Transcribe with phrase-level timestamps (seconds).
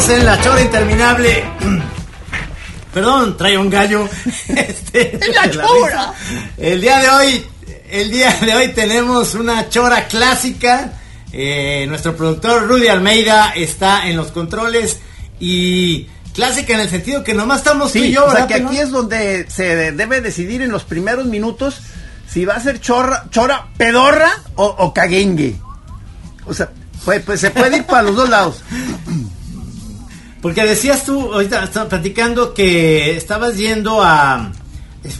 [0.00, 1.44] Estamos en la chora interminable.
[2.94, 4.08] Perdón, trae un gallo.
[4.48, 6.14] Este, ¡La chora!
[6.56, 7.46] El día de hoy,
[7.90, 10.92] el día de hoy tenemos una chora clásica.
[11.34, 15.00] Eh, nuestro productor Rudy Almeida está en los controles
[15.38, 18.48] y clásica en el sentido que nomás estamos tú y Sí, yo, o sea ¿verdad,
[18.48, 21.82] que aquí es donde se debe decidir en los primeros minutos
[22.26, 25.56] si va a ser chorra, chora pedorra o, o caguengue.
[26.46, 26.70] O sea,
[27.04, 28.62] pues, pues se puede ir para los dos lados.
[30.42, 34.52] Porque decías tú, ahorita estaba platicando que estabas yendo a.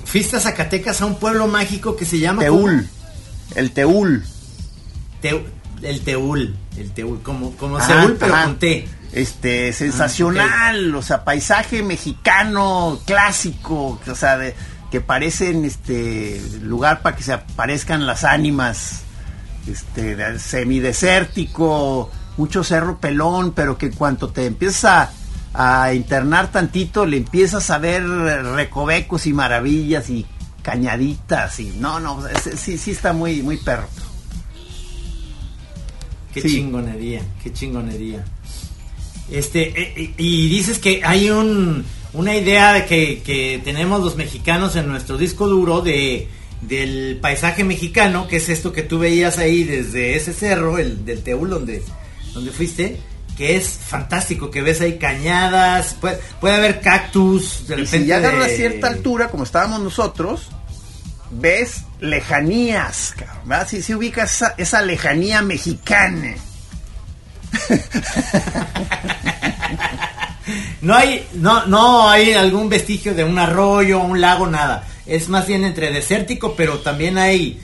[0.05, 2.43] Fuiste a Zacatecas a un pueblo mágico que se llama.
[2.43, 2.89] Teúl.
[3.55, 4.25] El Teúl.
[5.23, 5.45] Teu-
[5.83, 6.55] el Teúl.
[6.77, 8.45] El Teúl, como, como Ajá, Seúl, pero ajá.
[8.45, 8.89] con T.
[9.13, 14.55] Este, sensacional, o sea, paisaje mexicano clásico, o sea, de,
[14.93, 19.01] que parecen este lugar para que se aparezcan las ánimas,
[19.67, 25.11] este, de- semidesértico, mucho cerro pelón, pero que en cuanto te empiezas
[25.55, 30.27] a, a internar tantito, le empiezas a ver recovecos y maravillas y
[30.63, 32.23] cañaditas y no, no,
[32.57, 33.89] sí, sí está muy, muy perro.
[36.33, 36.49] Qué Sí.
[36.49, 38.25] chingonería, qué chingonería.
[39.31, 44.17] Este, eh, eh, y dices que hay un, una idea de que, que tenemos los
[44.17, 46.29] mexicanos en nuestro disco duro de
[46.63, 51.23] del paisaje mexicano, que es esto que tú veías ahí desde ese cerro, el del
[51.23, 51.83] Teúl donde,
[52.35, 53.01] donde fuiste,
[53.37, 57.99] que es fantástico, que ves ahí cañadas, puede, puede haber cactus, de Y repente.
[58.01, 60.49] si ya de- cierta altura, como estábamos nosotros,
[61.31, 63.69] ves lejanías, cabrón, ¿verdad?
[63.69, 66.35] Si si ubicas esa, esa lejanía mexicana.
[70.81, 74.87] No hay, no, no hay algún vestigio de un arroyo, un lago, nada.
[75.07, 77.61] Es más bien entre desértico, pero también hay,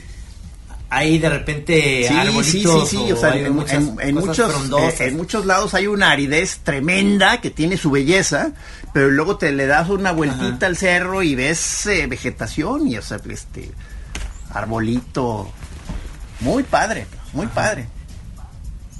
[0.89, 5.01] hay de repente Sí, sí, sí, sí, o sea, hay en, muchas en- muchos, frondosas.
[5.01, 8.51] eh, en muchos lados hay una aridez tremenda que tiene su belleza,
[8.93, 10.65] pero luego te le das una vueltita Ajá.
[10.67, 13.69] al cerro y ves eh, vegetación y, o sea, este,
[14.53, 15.49] arbolito.
[16.39, 17.87] Muy padre, muy padre.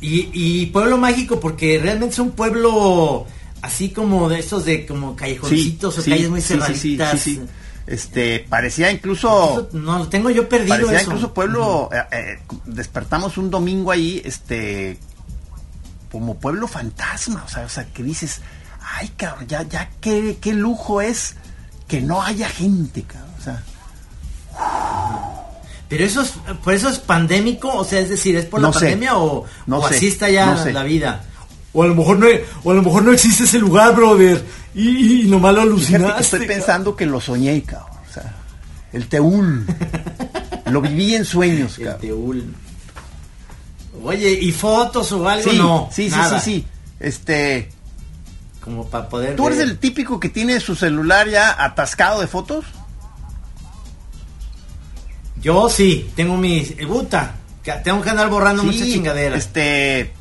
[0.01, 3.25] Y, y pueblo mágico, porque realmente es un pueblo
[3.61, 7.27] así como de estos de como callejoncitos o calles muy cerraditas.
[7.87, 9.69] Este, parecía incluso...
[9.71, 11.05] No, lo tengo yo perdido Parecía eso.
[11.11, 14.99] incluso pueblo, eh, eh, despertamos un domingo ahí, este,
[16.11, 18.41] como pueblo fantasma, o sea, o sea, que dices,
[18.97, 21.35] ay, cabrón, ya, ya, qué, qué lujo es
[21.87, 23.63] que no haya gente, cabrón, o sea,
[25.87, 26.33] Pero eso es,
[26.63, 28.79] por eso es pandémico, o sea, es decir, ¿es por No la sé.
[28.79, 29.95] pandemia o, No o sé.
[29.95, 30.73] así está ya No sé.
[30.73, 31.23] la vida?
[31.79, 32.25] O a lo mejor no,
[32.63, 34.43] o a lo mejor no existe ese lugar, brother,
[34.73, 36.15] y, y nomás lo alucinaste.
[36.15, 38.33] que estoy pensando que lo soñé, cabrón, o sea,
[38.93, 39.63] el Teúl,
[40.65, 42.01] lo viví en sueños, El cabrón.
[42.01, 42.55] Teúl.
[44.03, 45.51] Oye, ¿y fotos o algo?
[45.51, 46.39] Sí, no, sí, sí, nada.
[46.39, 46.65] sí, sí,
[46.99, 47.69] este,
[48.59, 49.67] Como para poder ¿tú eres ver.
[49.67, 52.65] el típico que tiene su celular ya atascado de fotos?
[55.41, 56.71] Yo sí, tengo mis...
[56.71, 59.37] eh, puta, que tengo que andar borrando Sí, muchas chingaderas.
[59.39, 60.13] Este.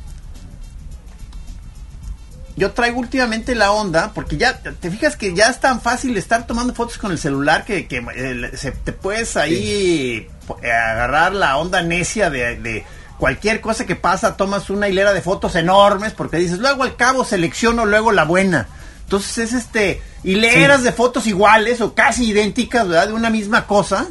[2.57, 6.47] Yo traigo últimamente la onda, porque ya te fijas que ya es tan fácil estar
[6.47, 10.27] tomando fotos con el celular que, que, eh, se- te puedes ahí
[10.63, 12.83] eh, agarrar la onda necia de, de
[13.19, 17.23] cualquier cosa que pasa, tomas una hilera de fotos enormes, porque dices, luego al cabo
[17.25, 18.67] selecciono luego la buena.
[19.03, 20.83] Entonces es este, hileras Sí.
[20.85, 23.07] de fotos iguales o casi idénticas, ¿verdad?
[23.07, 24.07] De una misma cosa.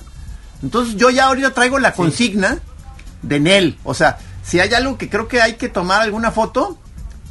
[0.63, 2.59] Entonces yo ya ahorita traigo la consigna
[3.23, 3.77] de Nel.
[3.83, 6.79] O sea, si hay algo que creo que hay que tomar alguna foto,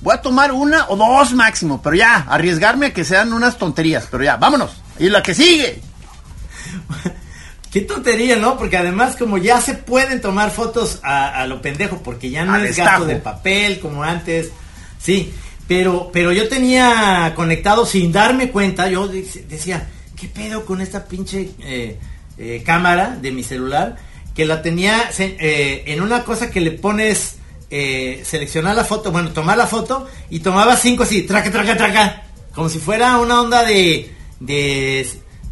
[0.05, 4.07] voy a tomar una o dos máximo, pero ya, arriesgarme a que sean unas tonterías,
[4.09, 4.71] pero ya, vámonos.
[4.99, 5.81] Y la que sigue.
[7.71, 8.57] Qué tontería, ¿no?
[8.57, 12.53] Porque además como ya se pueden tomar fotos a, a lo pendejo, porque ya no
[12.53, 14.51] Al es gasto de papel como antes.
[14.97, 15.33] Sí,
[15.67, 21.03] pero, pero yo tenía conectado sin darme cuenta, yo de- decía, ¿qué pedo con esta
[21.05, 21.99] pinche eh,
[22.37, 23.97] eh, cámara de mi celular?
[24.33, 27.37] Que la tenía eh, en una cosa que le pones
[27.69, 32.23] eh, seleccionar la foto, bueno, tomar la foto y tomaba cinco así, traca, traca, traca,
[32.53, 35.07] como si fuera una onda de, de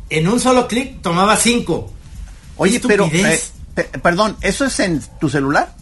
[0.10, 1.92] en un solo clic tomaba cinco.
[2.58, 3.42] Oye, pero, eh,
[3.74, 5.74] pe- perdón, ¿eso es en tu celular?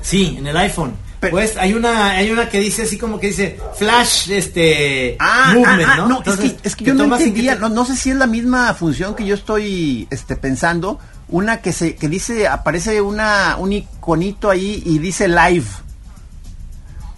[0.00, 0.94] Sí, en el iPhone.
[1.20, 5.52] Pero- pues hay una, hay una que dice así como que dice flash, este, Ah,
[5.54, 6.08] movement, ah, ah, ¿no?
[6.08, 8.26] no, Entonces, es que, es que yo entendía, te- no, no sé si es la
[8.26, 10.98] misma función que yo estoy este, pensando,
[11.32, 15.66] una que se que dice, aparece una un iconito ahí y dice live.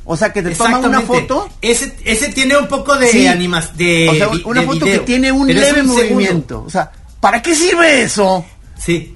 [0.07, 1.49] O sea, que te toma una foto.
[1.63, 3.27] Ese, ese tiene un poco de Sí.
[3.27, 5.95] animas, de, o sea, vi- una de foto video, que tiene un leve segundo.
[5.95, 6.63] movimiento.
[6.67, 8.45] O sea, ¿para qué sirve eso?
[8.79, 9.15] Sí.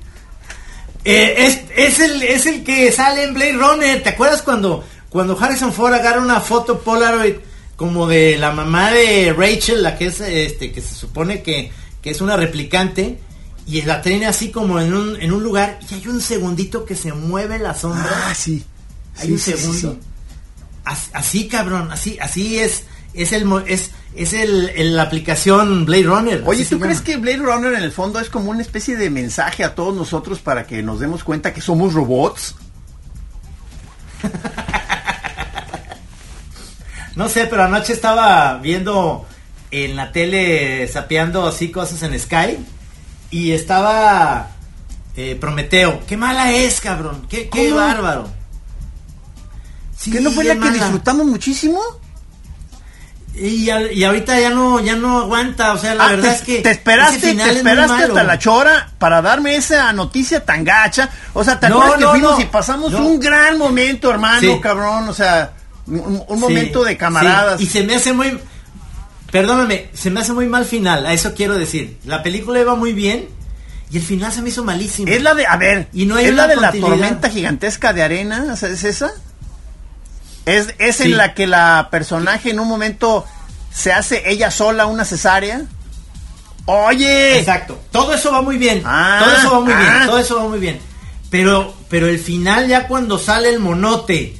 [1.04, 4.02] Eh, es, es, el, es el que sale en Blade Runner.
[4.02, 7.34] ¿Te acuerdas cuando, cuando Harrison Ford agarra una foto Polaroid
[7.76, 11.70] como de la mamá de Rachel, la que es este que se supone que,
[12.02, 13.18] que es una replicante
[13.68, 16.96] y la tiene así como en un, en un lugar y hay un segundito que
[16.96, 18.10] se mueve la sombra.
[18.26, 18.64] Ah, sí.
[19.18, 19.92] Hay Sí, un sí, segundo.
[19.92, 19.98] sí.
[20.84, 22.84] Así, así, cabrón, así así es
[23.14, 26.42] es el es es el, el- la aplicación Blade Runner.
[26.46, 29.64] Oye, ¿tú crees que Blade Runner en el fondo es como una especie de mensaje
[29.64, 32.54] a todos nosotros para que nos demos cuenta que somos robots?
[37.16, 39.26] No sé, pero anoche estaba viendo
[39.70, 42.58] en la tele, sapeando así cosas en Sky.
[43.30, 44.48] Y estaba
[45.16, 46.00] eh, Prometeo.
[46.06, 47.26] Qué mala es, cabrón.
[47.28, 48.28] Qué, qué bárbaro.
[49.96, 50.72] Sí, ¿Que no fue la que mala.
[50.72, 51.80] disfrutamos muchísimo?
[53.34, 55.72] Y, y ahorita ya no, ya no aguanta.
[55.72, 56.58] O sea, la Ah, verdad te, es que.
[56.62, 61.08] te esperaste, te esperaste hasta la chora para darme esa noticia tan gacha.
[61.34, 62.40] O sea, ¿te No, acuerdas que no, fuimos no.
[62.40, 64.60] y pasamos un gran momento, hermano, Sí.
[64.60, 65.08] cabrón?
[65.08, 65.52] O sea,
[65.86, 67.60] un, un Sí, momento de camaradas.
[67.60, 68.38] Y se me hace muy.
[69.30, 71.04] Perdóname, se me hace muy mal final.
[71.06, 71.98] A eso quiero decir.
[72.04, 73.28] La película iba muy bien.
[73.90, 75.08] Y el final se me hizo malísimo.
[75.08, 78.02] Es la de, a ver, Y no hay es la de la tormenta gigantesca de
[78.02, 79.12] arena, ¿es esa?
[80.44, 81.04] Es, es Sí.
[81.04, 83.24] en la que la personaje en un momento
[83.72, 85.62] se hace ella sola una cesárea.
[86.66, 87.80] Oye, Exacto.
[87.90, 88.82] Todo eso va muy bien.
[88.84, 89.80] Ah, todo eso va muy ah.
[89.80, 90.06] bien.
[90.06, 90.80] Todo eso va muy bien.
[91.30, 94.36] Pero, pero el final ya cuando sale el monote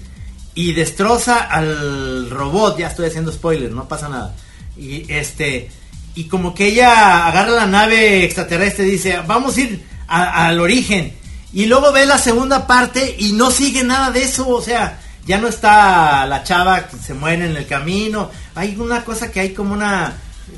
[0.55, 4.35] y destroza al robot, ya estoy haciendo spoiler, no pasa nada.
[4.79, 5.71] Y este
[6.15, 11.13] y como que ella agarra la nave extraterrestre y dice, vamos a ir al origen.
[11.53, 15.39] Y luego ve la segunda parte y no sigue nada de eso, o sea, ya
[15.39, 18.31] no está la chava que se muere en el camino.
[18.55, 20.15] Hay una cosa que hay como una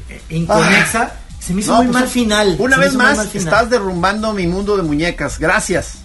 [0.09, 1.13] eh, inconexa.
[1.39, 2.57] Se me hizo No, muy pues, mal final.
[2.59, 5.39] Una Se vez más, estás derrumbando mi mundo de muñecas.
[5.39, 5.99] Gracias.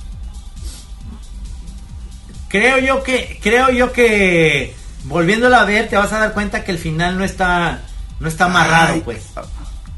[2.50, 4.74] Creo yo que, creo yo que
[5.04, 7.82] volviéndola a ver te vas a dar cuenta que el final no está,
[8.20, 9.02] no está amarrado, Ay.
[9.04, 9.24] pues.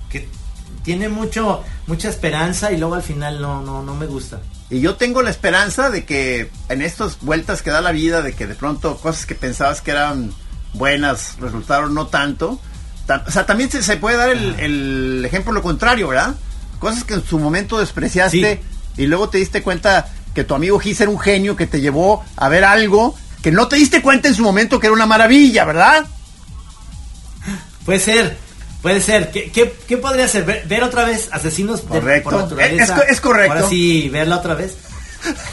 [0.10, 0.28] Que
[0.84, 4.40] tiene mucho, mucha esperanza y luego al final no, no, no me gusta.
[4.70, 8.34] Y yo tengo la esperanza de que en estas vueltas que da la vida, de
[8.34, 10.32] que de pronto cosas que pensabas que eran
[10.74, 12.60] buenas resultaron no tanto.
[13.06, 16.36] Ta- O sea, también se, se puede dar el, el ejemplo lo contrario, ¿verdad?
[16.80, 18.62] Cosas que en su momento despreciaste
[18.98, 22.24] y luego te diste cuenta que tu amigo Gis era un genio que te llevó
[22.36, 25.64] a ver algo que no te diste cuenta en su momento que era una maravilla,
[25.66, 26.06] ¿verdad?
[27.88, 28.38] Puede ser,
[28.84, 29.32] puede ser.
[29.32, 30.44] ¿Qué, qué, qué podría ser?
[30.46, 32.30] ¿Ver, ver otra vez Asesinos de- Correcto.
[32.30, 32.84] por naturaleza?
[32.84, 33.54] Es- es co- es correcto.
[33.54, 34.76] Ahora sí, verla otra vez.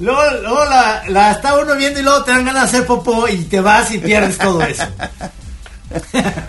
[0.00, 3.28] luego luego la, la está uno viendo y luego te dan ganas de hacer popó
[3.28, 4.84] y te vas y pierdes todo eso.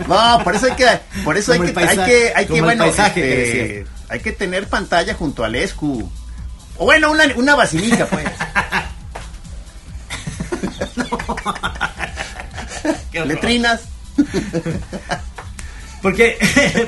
[0.08, 0.86] No, por eso hay que,
[1.22, 3.42] por eso hay que, el hay paisaje- que, hay que, bueno, paisaje que
[3.78, 6.10] este, hay que tener pantalla junto al ESCU.
[6.78, 8.24] O bueno, una, una basilica, pues.
[13.26, 13.82] Letrinas.
[16.02, 16.36] Porque,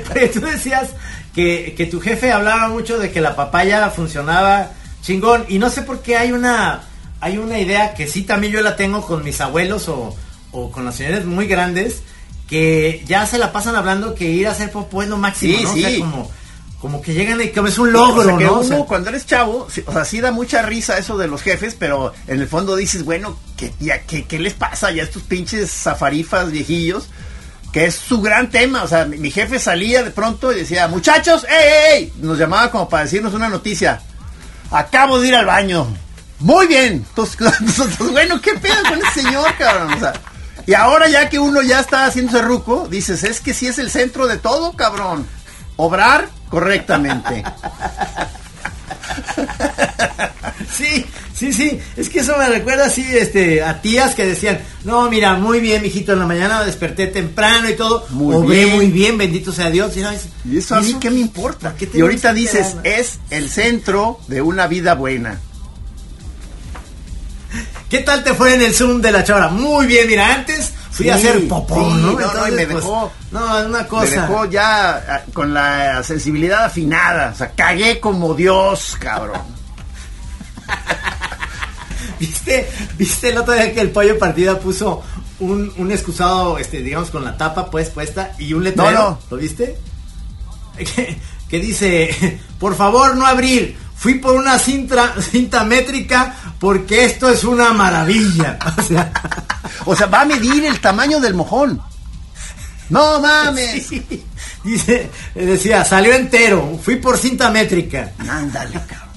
[0.07, 0.91] porque tú decías
[1.35, 4.71] que, que tu jefe hablaba mucho de que la papaya funcionaba
[5.01, 6.83] chingón y no sé por qué hay una
[7.19, 10.15] hay una idea que sí también yo la tengo con mis abuelos o,
[10.51, 12.01] o con las señores muy grandes
[12.47, 15.63] que ya se la pasan hablando que ir a hacer popó es lo máximo, Sí,
[15.63, 15.71] ¿no?
[15.71, 16.31] O sea, como,
[16.81, 18.53] como que llegan y como es un logro, O sea, que ¿no?
[18.53, 21.41] O uno sea, cuando eres chavo, o sea, sí da mucha risa eso de los
[21.41, 25.05] jefes, pero en el fondo dices, bueno, ¿qué, ya, qué, qué les pasa ya a
[25.05, 27.09] estos pinches zafarifas viejillos?
[27.73, 30.87] Que es su gran tema, o sea, mi, mi jefe salía de pronto y decía,
[30.87, 32.13] muchachos, ¡ey, ey!
[32.21, 34.01] Nos llamaba como para decirnos una noticia.
[34.71, 35.87] Acabo de ir al baño.
[36.39, 36.93] Muy bien.
[37.09, 39.93] Entonces, bueno, ¿qué pedo con ese señor, cabrón?
[39.93, 40.13] O sea,
[40.65, 43.89] y ahora ya que uno ya está haciéndose ruco, dices, es que sí es el
[43.89, 45.27] centro de todo, cabrón.
[45.81, 47.41] Obrar correctamente.
[50.75, 55.09] Sí, sí, sí, es que eso me recuerda así este, a tías que decían, no,
[55.09, 58.75] mira, muy bien, mijito, en la mañana desperté temprano y todo, Muy obré bien.
[58.75, 59.95] muy bien, bendito sea Dios.
[59.95, 61.69] Y, no, es- Y eso a mí qué me importa.
[61.71, 65.39] ¿Por qué Y ahorita dices, es el centro de una vida buena.
[67.89, 69.47] ¿Qué tal te fue en el Zoom de la chora?
[69.47, 72.11] Muy bien, mira, antes fui Sí, a hacer popó, sí, ¿no?
[72.11, 74.21] no, no, y Entonces, me pues, dejó- no, es una Me cosa.
[74.21, 77.31] dejó ya ah, con la sensibilidad afinada.
[77.33, 79.39] O sea, cagué como Dios, cabrón.
[82.19, 85.01] ¿Viste, ¿Viste el otro día que el pollo partida puso
[85.39, 88.91] un, un excusado, este, digamos, con la tapa pues puesta y un letrero?
[88.91, 89.19] No, no.
[89.31, 89.77] ¿Lo viste?
[91.49, 97.43] Que dice, por favor no abrir, fui por una cinta, cinta métrica porque esto es
[97.43, 98.57] una maravilla.
[98.77, 99.11] O sea,
[99.85, 101.81] O sea, va a medir el tamaño del mojón.
[102.89, 103.85] No mames.
[103.85, 104.25] sí.
[104.63, 108.11] dice, decía, salió entero, fui por cinta métrica.
[108.27, 109.09] Ándale, cabrón.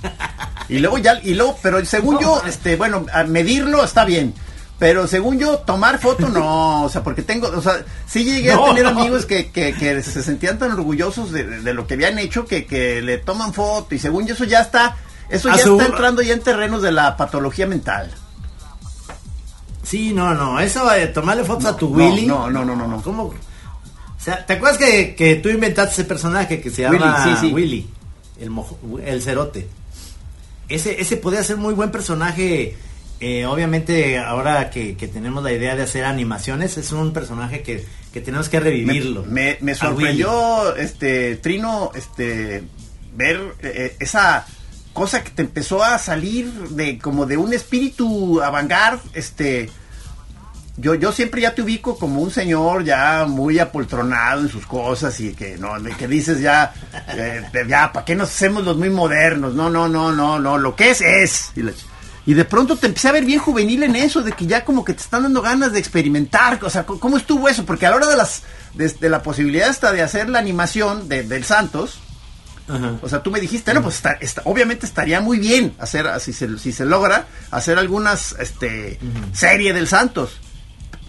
[0.69, 4.35] Y luego ya, y luego, pero según yo, este, bueno, a medirlo está bien.
[4.83, 8.65] Pero según yo, tomar foto no, o sea, porque tengo, o sea, sí llegué a
[8.65, 8.91] tener no.
[8.91, 12.67] amigos que, que, que se sentían tan orgullosos de, de lo que habían hecho que,
[12.67, 14.97] que le toman foto y según yo eso ya está,
[15.29, 18.11] eso ya está entrando ya en terrenos de la patología mental.
[19.85, 22.27] Sí, no, no, eso de tomarle fotos a tu no, Willy.
[22.27, 23.01] no, no, no, no, no.
[23.03, 23.23] ¿Cómo?
[23.25, 23.35] O
[24.19, 27.53] sea, ¿te acuerdas que, que tú inventaste ese personaje que se llama Willy, sí, sí.
[27.53, 27.91] Willy?
[28.41, 29.69] El, mojo- el cerote.
[30.69, 32.77] Ese, ese podría ser muy buen personaje.
[33.23, 37.85] Eh, obviamente, ahora que, que tenemos la idea de hacer animaciones, es un personaje que,
[38.13, 39.25] que tenemos que revivirlo.
[39.25, 42.65] me, sorprendió, este, Trino, este,
[43.17, 44.45] ver eh, esa
[44.93, 48.71] cosa que te empezó a salir de como de un espíritu avant
[49.15, 49.71] este,
[50.77, 55.19] yo, yo siempre ya te ubico como un señor ya muy apoltronado en sus cosas
[55.21, 56.73] y que no, que dices ya,
[57.17, 59.55] eh, ya, ¿para qué nos hacemos los muy modernos?
[59.55, 61.53] No, no, no, no, no, lo que es es.
[61.57, 61.85] Y, la ch-
[62.27, 64.85] y de pronto te empecé a ver bien juvenil en eso, de que ya como
[64.85, 67.65] que te están dando ganas de experimentar, o sea, ¿cómo- ¿cómo estuvo eso?
[67.65, 68.43] Porque a la hora de las,
[68.75, 71.99] de, de la posibilidad hasta de hacer la animación de, del Santos,
[72.69, 72.95] Ajá.
[73.03, 76.33] o sea, tú me dijiste, no, pues está- está- obviamente estaría muy bien hacer, si
[76.33, 79.01] se, si se logra, hacer algunas, este,
[79.33, 80.31] serie del Santos.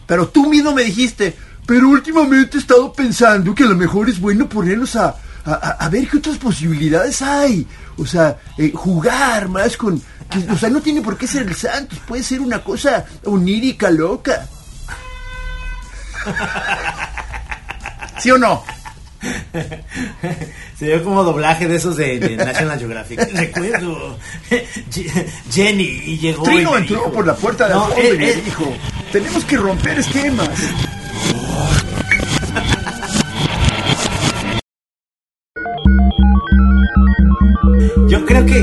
[0.08, 4.20] Pero tú mismo me dijiste, pero últimamente he estado pensando que a lo mejor es
[4.20, 5.15] bueno ponernos a,
[5.46, 5.54] a,
[5.86, 7.68] a- ver qué otras posibilidades hay.
[7.98, 10.02] O sea, eh, jugar más con...
[10.30, 13.90] que- o sea, no tiene por qué ser el Santos, puede ser una cosa onírica
[13.92, 14.48] loca.
[18.20, 18.64] ¿Sí o no?
[20.80, 23.20] Se vio como doblaje de esos de, de National Geographic.
[23.34, 24.18] Recuerdo
[24.50, 26.44] Je- Jenny y llegó.
[26.44, 28.42] y Trino me entró dijo- por la puerta de No, fondo eh, y me eh,
[28.46, 28.74] dijo,
[29.12, 30.50] tenemos que romper esquemas.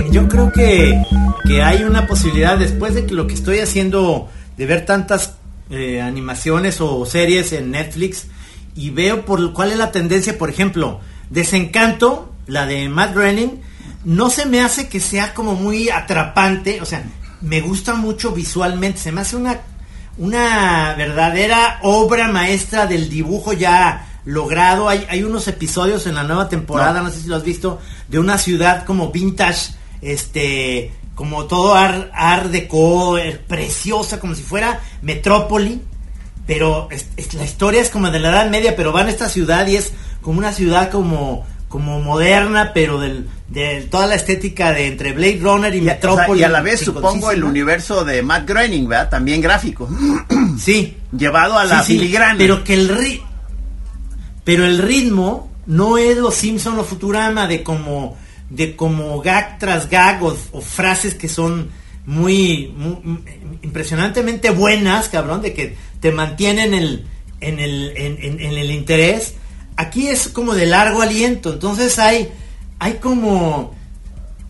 [0.03, 1.03] Que, yo creo que,
[1.47, 5.35] que hay una posibilidad después de que lo que estoy haciendo, de ver tantas
[5.71, 8.27] eh, animaciones o series en Netflix
[8.75, 13.61] y veo por cuál es la tendencia, por ejemplo, Desencanto, la de Matt Groening,
[14.05, 17.05] no se me hace que sea como muy atrapante, o sea,
[17.41, 19.61] me gusta mucho visualmente, se me hace una
[20.19, 24.89] una verdadera obra maestra del dibujo ya logrado.
[24.89, 27.05] Hay, hay unos episodios en la nueva temporada, No.
[27.05, 27.11] no.
[27.11, 32.51] sé si lo has visto, de una ciudad como vintage, este, como todo art, art
[32.51, 35.81] deco, eh, preciosa, como si fuera metrópoli.
[36.47, 39.29] Pero es- es- la historia es como de la Edad Media, pero van a esta
[39.29, 44.73] ciudad y es como una ciudad como, como moderna, pero del, de toda la estética
[44.73, 48.05] de entre Blade Runner y, Y o sea, y a la vez supongo el universo
[48.05, 49.11] de Matt Groening, ¿verdad?
[49.11, 49.89] También gráfico.
[50.59, 52.35] Sí, Llevado a la Sí, sí, filigrana.
[52.39, 53.23] Pero que el ri
[54.45, 58.17] pero el ritmo no es los Simpson o Futurama de como
[58.51, 61.71] de como gag tras gag o, frases que son
[62.05, 62.75] muy,
[63.63, 67.07] impresionantemente buenas, cabrón, de que te mantienen el,
[67.41, 69.35] en el en, el interés.
[69.77, 72.29] Aquí es como de largo aliento, entonces hay
[72.79, 73.75] hay como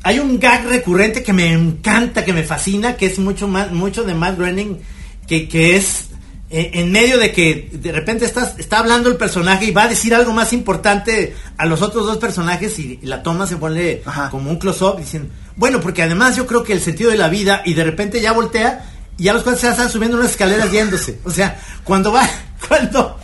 [0.02, 4.04] hay un gag recurrente que me encanta, que me fascina, que es mucho más, mucho
[4.04, 4.78] de Matt Groening,
[5.26, 6.09] que, que es
[6.52, 10.14] en medio de que de repente estás, está hablando el personaje y va a decir
[10.14, 14.30] algo más importante a los otros dos personajes y, la toma se pone Ajá.
[14.30, 17.62] como un close-up diciendo, bueno, porque además yo creo que el sentido de la vida
[17.64, 18.84] y de repente ya voltea
[19.16, 21.20] y ya los cuatro ya están subiendo unas escaleras yéndose.
[21.24, 22.28] O sea, cuando va,
[22.68, 23.16] cuando,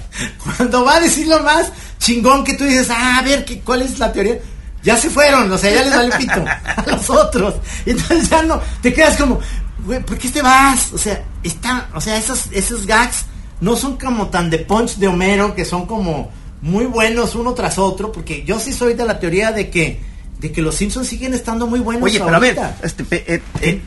[0.45, 3.83] cuando va a decir lo más chingón que tú dices, ah, a ver, ¿qué, ¿cuál
[3.83, 4.39] es la teoría?
[4.87, 7.55] ya se fueron, o sea, ya les vale pito a los otros.
[7.85, 9.41] Entonces ya no, te quedas como,
[9.87, 10.93] güey, ¿por qué te vas?
[10.93, 13.25] O sea, está, o sea, esos, esos gags
[13.61, 17.79] no son como tan de punch de Homero, que son como muy buenos uno tras
[17.79, 20.01] otro, porque yo sí soy de la teoría de que,
[20.41, 22.03] de que los Simpsons siguen estando muy buenos.
[22.03, 23.81] Oye, pero a ver, este, eh, eh,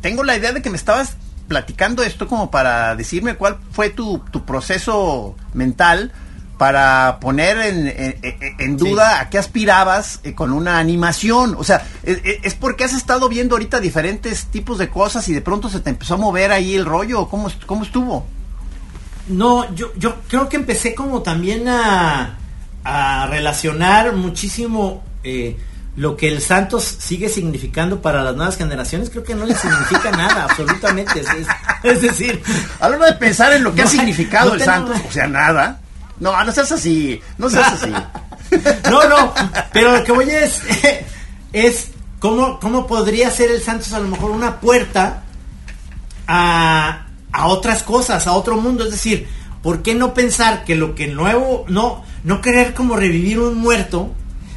[0.00, 1.16] tengo la idea de que me estabas
[1.48, 6.12] platicando esto como para decirme cuál fue tu, tu proceso mental
[6.60, 11.56] para poner en, en- en- en duda a qué aspirabas eh, con una animación.
[11.58, 15.32] O sea, eh, eh, es porque has estado viendo ahorita diferentes tipos de cosas y
[15.32, 17.28] de pronto se te empezó a mover ahí el rollo.
[17.30, 18.26] ¿Cómo, cómo estuvo?
[19.28, 22.36] No, yo, yo creo que empecé como también a,
[22.84, 25.56] a relacionar muchísimo eh,
[25.96, 29.08] lo que el Santos sigue significando para las nuevas generaciones.
[29.08, 31.20] Creo que no le significa nada, absolutamente.
[31.20, 31.46] Es, es-
[31.84, 32.42] es decir,
[32.80, 35.10] A la hora de pensar en lo que No ha significado no el Santos, o
[35.10, 35.80] sea, nada.
[36.20, 37.90] No, no seas así, no seas así.
[38.90, 39.32] no, no,
[39.72, 40.60] pero lo que voy es,
[41.52, 45.24] es cómo, cómo podría ser el Santos a lo mejor una puerta
[46.26, 48.84] a, a otras cosas, a otro mundo.
[48.84, 49.28] Es decir,
[49.62, 54.10] ¿por qué no pensar que lo que nuevo, no, no querer como revivir un muerto,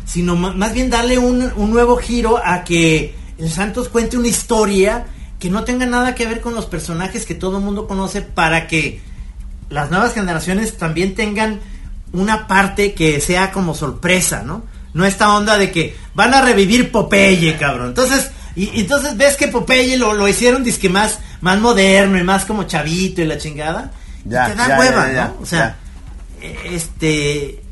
[0.06, 5.06] sino más bien darle un, un nuevo giro a que el Santos cuente una historia
[5.40, 8.68] que no tenga nada que ver con los personajes que todo el mundo conoce para
[8.68, 9.02] que
[9.74, 11.60] las nuevas generaciones también tengan
[12.12, 14.64] una parte que sea como sorpresa, ¿no?
[14.94, 17.88] No esta onda de que van a revivir Popeye, cabrón.
[17.88, 22.46] Entonces, y, entonces ves que Popeye lo, lo hicieron disque más, más moderno y más
[22.46, 23.92] como chavito y la chingada.
[24.26, 25.38] Ya, y te da ya, hueva, ya, ¿no?
[25.42, 25.76] O sea,
[26.66, 27.64] este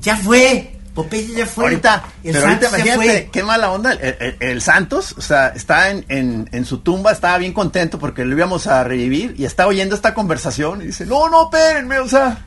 [0.00, 0.69] ya fue.
[0.94, 1.64] Popeye ya fue.
[1.64, 3.92] Ahorita, El pero ahorita Santos ya imagínate qué mala onda.
[3.92, 7.98] El, el- el Santos, o sea, está en, en- en su tumba, estaba bien contento
[7.98, 11.98] porque lo íbamos a revivir y está oyendo esta conversación y dice, no, no, espérenme,
[12.00, 12.44] o sea,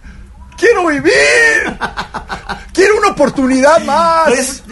[0.58, 1.12] quiero vivir.
[2.74, 4.26] quiero una oportunidad más.
[4.28, 4.64] Por eso,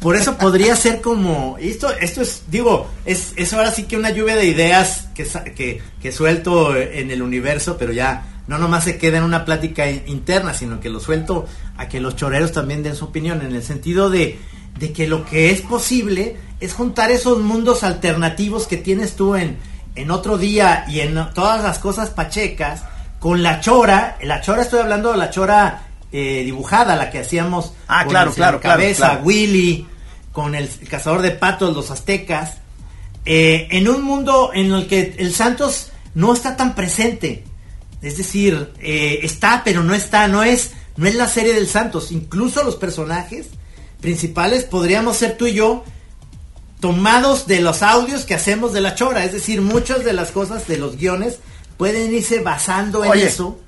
[0.00, 4.10] por eso podría ser como esto esto es digo es, es ahora sí que una
[4.10, 5.24] lluvia de ideas que,
[5.54, 9.88] que, que suelto en el universo pero ya no nomás se queda en una plática
[9.90, 13.54] in- interna sino que lo suelto a que los choreros también den su opinión en
[13.54, 14.38] el sentido de,
[14.78, 19.58] de que lo que es posible es juntar esos mundos alternativos que tienes tú en,
[19.94, 22.82] en otro día y en todas las cosas pachecas
[23.20, 24.16] con la chora.
[24.22, 28.30] La chora estoy hablando de la chora eh, dibujada la que hacíamos Ah, con claro,
[28.30, 29.24] el claro, cabeza claro.
[29.24, 29.86] Willy
[30.32, 32.56] con el, cazador de patos los aztecas.
[33.24, 37.44] Eh, en un mundo en el que el Santos no está tan presente
[38.02, 42.12] es decir eh, está pero no está no es no es la serie del Santos
[42.12, 43.48] incluso los personajes
[44.00, 45.84] principales podríamos ser tú y yo
[46.80, 50.68] tomados de los audios que hacemos de la chora es decir muchas de las cosas
[50.68, 51.38] de los guiones
[51.76, 53.26] pueden irse basando en Oye.
[53.26, 53.58] eso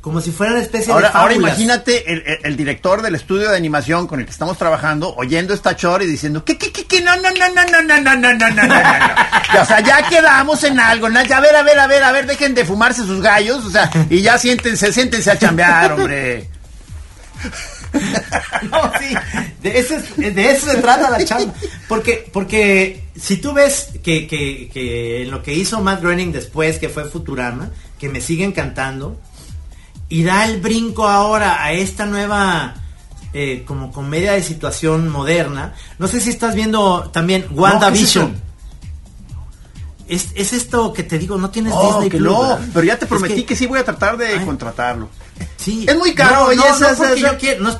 [0.00, 1.50] como si fueran una especie Ahora, de ahora fábulas.
[1.58, 5.74] imagínate el, el- director del estudio de animación con el que estamos trabajando oyendo esta
[5.76, 8.34] chora y diciendo que que que que no no no no no no no no
[8.34, 11.22] no no no o sea ya quedamos en algo ¿no?
[11.24, 13.70] Ya, a ver a ver a ver a ver dejen de fumarse sus gallos o
[13.70, 16.48] sea y ya siéntense siéntense a chambear hombre
[18.70, 19.14] No, sí,
[19.62, 21.54] de eso, es- de eso se trata la chamba.
[21.88, 26.88] Porque, porque si tú ves que, que, que lo que hizo Matt Groening después, que
[26.88, 29.18] fue Futurama, que me sigue encantando,
[30.08, 32.74] y da el brinco ahora a esta nueva
[33.32, 35.74] eh, como comedia de situación moderna.
[35.98, 38.32] No sé si estás viendo también WandaVision.
[38.32, 38.48] No,
[40.08, 42.60] es, es esto que te digo, no tienes Oh, Disney Plus, no ¿verdad?
[42.72, 44.44] pero ya te Es prometí que, sí voy a tratar de Ay.
[44.44, 45.08] contratarlo
[45.58, 45.84] Sí.
[45.86, 47.78] Es muy caro, No, no, esa- no, porque esa- yo quiero- no-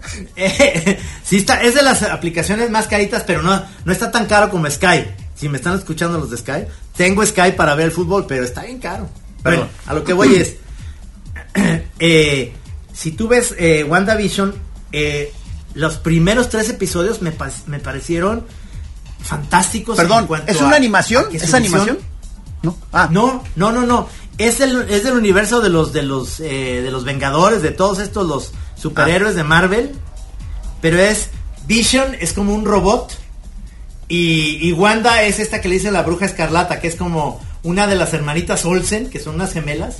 [0.36, 4.48] Eh, sí está, es de las aplicaciones más caritas, pero no, no está tan caro
[4.50, 5.04] como Sky.
[5.34, 6.64] Si me están escuchando los de Sky,
[6.96, 9.08] tengo Sky para ver el fútbol, pero está bien caro.
[9.42, 9.60] Perdón.
[9.68, 10.54] Bueno, a lo que voy es,
[11.98, 12.52] eh,
[12.92, 14.54] si tú ves eh, WandaVision,
[14.92, 15.32] eh,
[15.74, 18.44] los primeros tres episodios me, pa- me parecieron
[19.22, 19.96] fantásticos.
[19.96, 21.98] perdón es a- una animación a es animación
[22.62, 24.08] no ah no, no, no, no.
[24.38, 27.98] Es del, es del universo de los de los eh, de los Vengadores, de todos
[27.98, 29.92] estos los superhéroes de Marvel.
[30.80, 31.28] Pero es
[31.66, 33.16] Vision es como un robot
[34.08, 37.86] y, y Wanda es esta que le dice la bruja escarlata, que es como una
[37.86, 39.98] de las hermanitas Olsen, que son unas gemelas,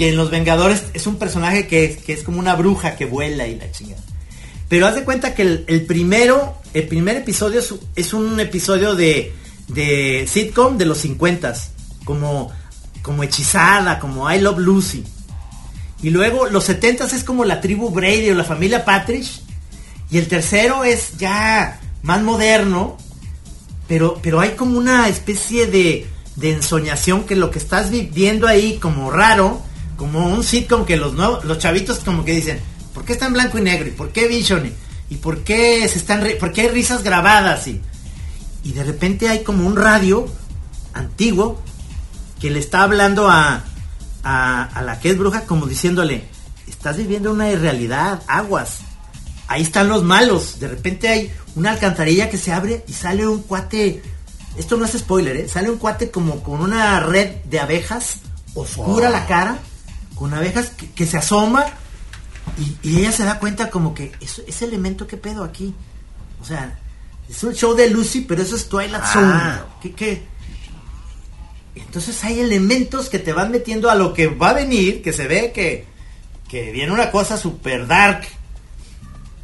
[0.00, 3.46] que en los Vengadores es un personaje que, que es como una bruja que vuela
[3.46, 4.00] y la chingada.
[4.66, 7.60] Pero haz de cuenta que el, el primero, el primer episodio
[7.94, 9.34] es, un episodio de,
[9.68, 11.52] de sitcom de los 50
[12.06, 12.50] como,
[13.02, 15.04] como hechizada, como I Love Lucy.
[16.02, 19.26] Y luego los 70 es como la tribu Brady o la familia Patrick.
[20.10, 22.96] Y el tercero es ya más moderno,
[23.86, 28.46] pero, pero hay como una especie de, de ensoñación que lo que estás vi- viendo
[28.48, 29.68] ahí como raro,
[30.00, 32.58] como un sitcom que los nuevos, los chavitos como que dicen,
[32.94, 33.86] ¿por qué está en blanco y negro?
[33.86, 34.72] ¿Y por qué Vision?
[35.10, 37.66] ¿Y por qué se están por qué hay risas grabadas?
[37.66, 37.82] Y,
[38.64, 40.26] y de repente hay como un radio
[40.94, 41.60] antiguo
[42.40, 43.62] que le está hablando a,
[44.22, 46.24] a, a la que es bruja como diciéndole,
[46.66, 48.78] estás viviendo una irrealidad, aguas.
[49.48, 50.60] Ahí están los malos.
[50.60, 54.02] De repente hay una alcantarilla que se abre y sale un cuate.
[54.56, 55.46] Esto no es spoiler, ¿eh?
[55.46, 58.20] Sale un cuate como con una red de abejas,
[58.54, 59.58] oscura la cara,
[60.20, 61.64] con abejas que, que se asoma
[62.58, 65.74] y, y ella se da cuenta como que eso- ese elemento que pedo aquí.
[66.42, 66.78] O sea,
[67.26, 69.10] es un show de Lucy, pero eso es Twilight Ah.
[69.12, 69.70] Zone.
[69.80, 70.22] ¿Qué, qué?
[71.74, 75.26] Entonces hay elementos que te van metiendo a lo que va a venir, que se
[75.26, 75.86] ve que,
[76.48, 78.26] que viene una cosa super dark.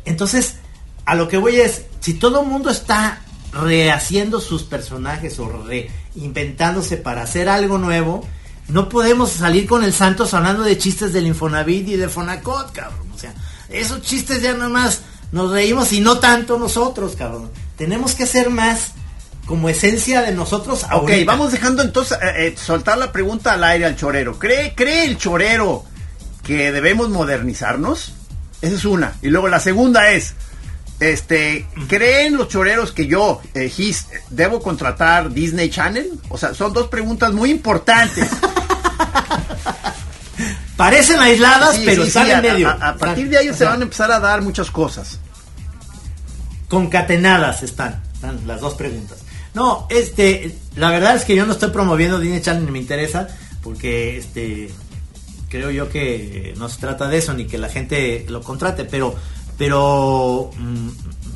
[0.04, 0.56] Entonces,
[1.04, 6.96] a lo que voy es, si todo el mundo está rehaciendo sus personajes o reinventándose
[6.98, 8.26] para hacer algo nuevo,
[8.68, 13.06] no podemos salir con el Santos hablando de chistes del Infonavit y de Fonacot, cabrón.
[13.14, 13.32] O sea,
[13.68, 15.00] esos chistes ya nomás
[15.32, 17.50] nos reímos y no tanto nosotros, cabrón.
[17.76, 18.92] Tenemos que hacer más
[19.46, 21.30] como esencia de nosotros Ok, ahorita.
[21.30, 24.38] vamos dejando entonces eh, eh, soltar la pregunta al aire al chorero.
[24.38, 25.84] ¿Cree, ¿Cree el chorero
[26.42, 28.12] que debemos modernizarnos?
[28.62, 29.14] Esa es una.
[29.22, 30.34] Y luego la segunda es,
[30.98, 36.10] Este, ¿creen los choreros que yo, eh, Gis, debo contratar Disney Channel?
[36.30, 38.28] O sea, son dos preguntas muy importantes.
[40.76, 42.68] Parecen aisladas, Sí, pero sí, están sí, en a- medio.
[42.68, 45.18] A, a partir de ahí O se van a empezar a dar muchas cosas.
[46.68, 49.18] concatenadas están, están las dos preguntas.
[49.54, 53.28] No, este, la verdad es que yo no estoy promoviendo Disney Channel ni me interesa,
[53.62, 54.70] porque este,
[55.48, 59.14] creo yo que no se trata de eso ni que la gente lo contrate, pero,
[59.56, 60.88] pero mm,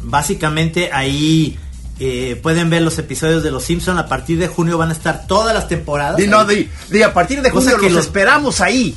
[0.03, 1.59] básicamente ahí
[2.01, 5.27] eh, pueden ver los episodios de Los Simpson a partir de junio van a estar
[5.27, 6.17] todas las temporadas.
[6.17, 8.97] Di, no, di, di, a partir de junio que los los- esperamos ahí.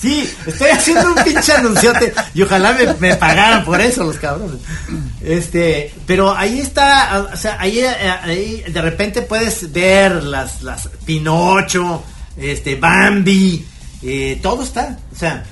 [0.00, 4.56] Sí, estoy haciendo un pinche anunciote y ojalá me, me pagaran por eso los cabrones.
[5.22, 12.02] Este, pero ahí está, o sea, ahí, ahí de repente puedes ver las, las Pinocho,
[12.38, 13.66] este, Bambi,
[14.02, 15.44] eh, todo está, o sea,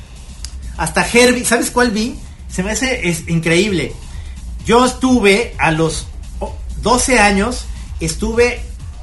[0.78, 2.18] hasta Herbie, ¿sabes cuál vi?
[2.50, 3.92] Se me hace es increíble.
[4.64, 6.06] Yo estuve a los
[6.40, 7.64] oh, 12 años,
[8.00, 8.60] estuve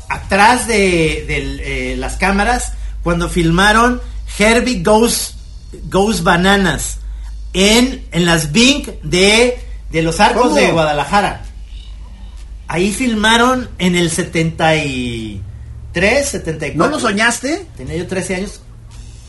[0.09, 4.01] atrás de, del, eh, las cámaras cuando filmaron
[4.37, 5.35] Herbie Goes,
[5.89, 6.99] Goes Bananas
[7.53, 9.59] en, en las Bing de,
[9.91, 10.55] de los arcos ¿Cómo?
[10.55, 11.43] de Guadalajara.
[12.67, 16.83] Ahí filmaron en el 73, 74.
[16.83, 17.67] ¿No lo soñaste?
[17.77, 18.61] Tenía yo 13 años.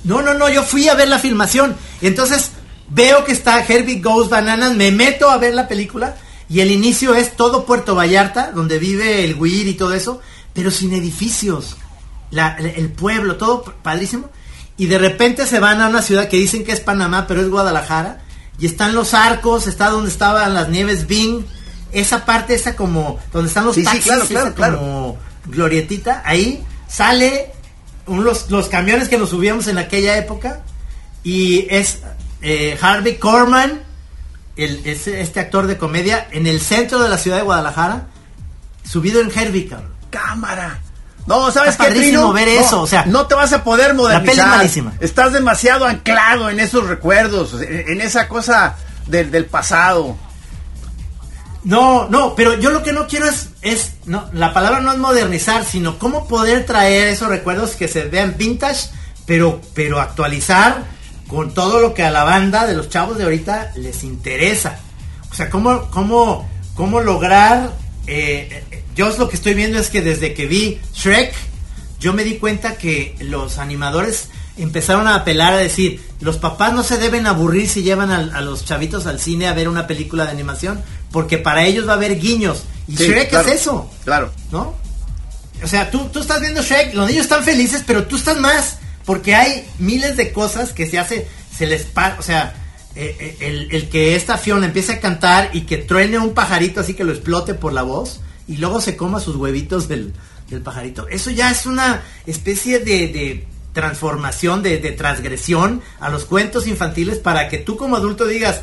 [0.04, 1.76] No, no, no, yo fui a ver la filmación.
[2.00, 2.52] Entonces
[2.88, 6.16] veo que está Herbie Goes Bananas, me meto a ver la película
[6.48, 10.20] y el inicio es todo Puerto Vallarta, donde vive el Huir y todo eso,
[10.52, 11.76] pero sin edificios.
[12.30, 14.30] La- el pueblo, todo padrísimo.
[14.76, 17.48] Y de repente se van a una ciudad que dicen que es Panamá, pero es
[17.48, 18.20] Guadalajara.
[18.58, 21.44] Y están los arcos, está donde estaban las nieves Bing.
[21.92, 24.78] Esa parte, esa como, donde están los Sí, sí, taxis, claro, claro, esa claro.
[24.78, 26.22] como glorietita.
[26.24, 27.52] Ahí sale
[28.06, 30.62] un- los, los camiones que nos subíamos en aquella época.
[31.24, 31.98] Y es
[32.42, 33.18] eh, Harvey
[34.56, 38.06] el, es este actor de comedia, en el centro de la ciudad de Guadalajara,
[38.84, 39.92] subido en Herbie, cabrón.
[40.10, 40.80] Cámara.
[41.26, 42.32] No, ¿sabes Está qué, Trino?
[42.32, 44.24] ver No, eso, o sea, no te vas a poder modernizar.
[44.24, 44.92] peli es malísima.
[45.00, 50.16] Estás demasiado anclado en esos recuerdos, en, en esa cosa del, del pasado.
[51.64, 54.98] No, no, pero yo lo que no quiero es, es no, la palabra no es
[54.98, 58.88] modernizar, sino cómo poder traer esos recuerdos que se vean vintage,
[59.26, 60.84] pero, pero actualizar
[61.26, 64.78] con todo lo que a la banda de los chavos de ahorita les interesa.
[65.30, 67.72] O sea, cómo, cómo, cómo lograr,
[68.06, 71.34] eh, eh, yo lo que estoy viendo es que desde que vi Shrek,
[72.00, 76.82] yo me di cuenta que los animadores empezaron a apelar a decir, los papás no
[76.82, 80.30] se deben aburrir si llevan a, los chavitos al cine a ver una película de
[80.30, 82.62] animación, porque para ellos va a haber guiños.
[82.88, 84.30] Y Sí, Shrek claro, es eso, Claro.
[84.50, 84.74] ¿no?
[85.62, 88.78] O sea, tú, tú estás viendo Shrek, los niños están felices, pero tú estás más,
[89.06, 92.54] porque hay miles de cosas que se hace, se les pa- o sea,
[92.94, 96.94] eh, eh, el, que esta Fiona empiece a cantar y que truene un pajarito así
[96.94, 100.12] que lo explote por la voz y luego se coma sus huevitos del,
[100.64, 101.08] pajarito.
[101.08, 107.18] Eso ya es una especie de, de transformación, de, de transgresión a los cuentos infantiles
[107.18, 108.62] para que tú como adulto digas,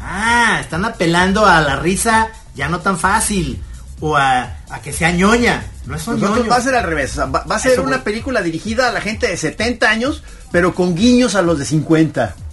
[0.00, 3.60] ah, están apelando a la risa ya no tan fácil
[4.00, 5.64] o a, a que sea ñoña.
[5.86, 6.52] No son Nosotros ñoños.
[6.52, 7.12] va a ser al revés.
[7.12, 8.04] o sea, va, va a ser Eso una voy.
[8.04, 12.34] película dirigida a la gente de 70 años, pero con guiños a los de 50.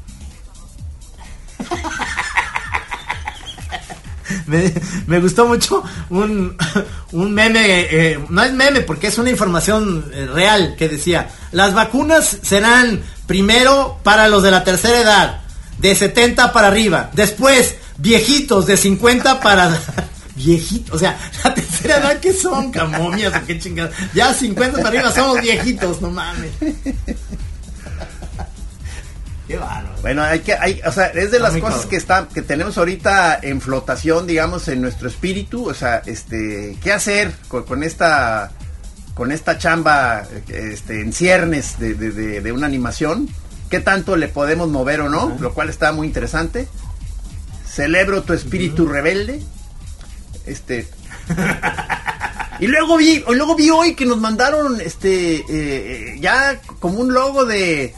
[4.48, 4.74] Me,
[5.08, 6.56] me gustó mucho un,
[7.12, 11.74] un meme, eh, no es meme porque es una información eh, real que decía, las
[11.74, 15.42] vacunas serán primero para los de la tercera edad,
[15.80, 19.78] de 70 para arriba, después viejitos de 50 para...
[20.36, 23.96] Viejitos, o sea, la tercera edad que son, camomias o qué chingados.
[24.14, 26.52] Ya 50 para arriba somos viejitos, no mames.
[29.48, 29.90] Qué bárbaro.
[30.02, 33.40] Bueno, hay que, hay, o sea, es de las cosas que está, que tenemos ahorita
[33.42, 35.68] en flotación, digamos, en nuestro espíritu.
[35.70, 38.52] O sea, este, ¿qué hacer con, con esta,
[39.14, 43.28] con esta chamba, este, en ciernes de, de, de- de una animación?
[43.70, 45.36] ¿Qué tanto le podemos mover o no?
[45.40, 46.68] Lo cual está muy interesante.
[47.68, 49.42] Celebro tu espíritu rebelde.
[50.46, 50.88] Este.
[52.60, 57.12] Y luego vi, luego vi hoy que nos mandaron, este, eh, eh, ya como un
[57.14, 57.96] logo de,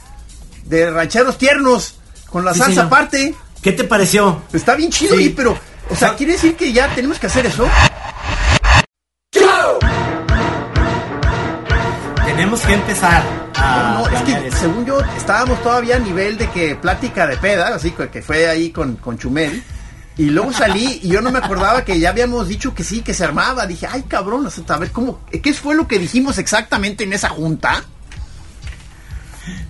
[0.65, 1.95] de rancheros tiernos
[2.29, 2.85] con la Sí, salsa señor.
[2.85, 3.35] aparte.
[3.61, 4.41] ¿Qué te pareció?
[4.53, 5.25] Está bien chido, Sí.
[5.25, 5.57] y pero,
[5.89, 7.67] o sea, quiere decir que ya tenemos que hacer eso.
[12.25, 13.23] Tenemos que empezar
[13.55, 13.99] a...
[13.99, 14.57] No, es que eso.
[14.57, 18.47] según yo estábamos todavía a nivel de que plática de peda, así que que fue
[18.49, 19.63] ahí con, con Chumel.
[20.15, 23.15] Y luego salí y yo no me acordaba que ya habíamos dicho que sí, que
[23.15, 23.65] se armaba.
[23.65, 25.21] Dije, ay cabrón, a ver, ¿cómo?
[25.31, 27.83] ¿Qué fue lo que dijimos exactamente en esa junta?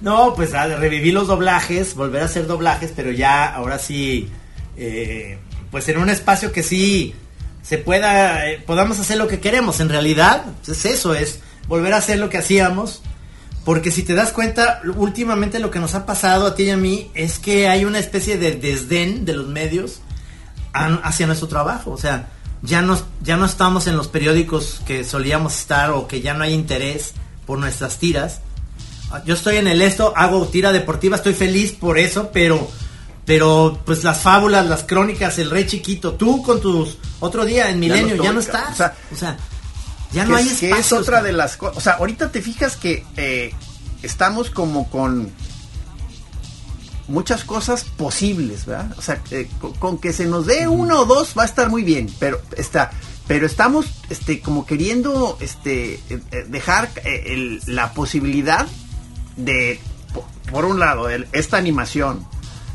[0.01, 4.29] No, pues reviví los doblajes, volver a hacer doblajes, pero ya ahora sí,
[4.75, 5.39] eh,
[5.71, 7.15] pues en un espacio que sí
[7.61, 9.79] se pueda, eh, podamos hacer lo que queremos.
[9.79, 13.01] En realidad, es eso, es volver a hacer lo que hacíamos.
[13.63, 16.77] Porque si te das cuenta, últimamente lo que nos ha pasado a ti y a
[16.77, 20.01] mí es que hay una especie de desdén de los medios
[20.73, 21.91] hacia nuestro trabajo.
[21.91, 22.29] O sea,
[22.61, 26.43] ya no, ya no estamos en los periódicos que solíamos estar o que ya no
[26.43, 27.13] hay interés
[27.45, 28.39] por nuestras tiras.
[29.25, 32.67] Yo estoy en el esto, hago tira deportiva, estoy feliz por eso, pero
[33.25, 37.79] pero pues las fábulas, las crónicas, el rey chiquito, tú con tus otro día en
[37.79, 38.91] Milenio ya no, estás.
[39.11, 39.37] O sea,
[40.11, 40.47] ya no hay.
[40.47, 41.77] Que es otra de las cosas.
[41.77, 43.53] O sea, ahorita te fijas que eh,
[44.01, 45.31] estamos como con
[47.07, 48.93] muchas cosas posibles, ¿verdad?
[48.97, 51.83] O sea, eh, con, que se nos dé uno o dos va a estar muy
[51.83, 52.91] bien, pero está,
[53.27, 56.89] pero estamos, este, como queriendo, este, eh, dejar
[57.67, 58.67] la posibilidad
[59.35, 59.79] de,
[60.51, 62.25] por, un lado, esta animación,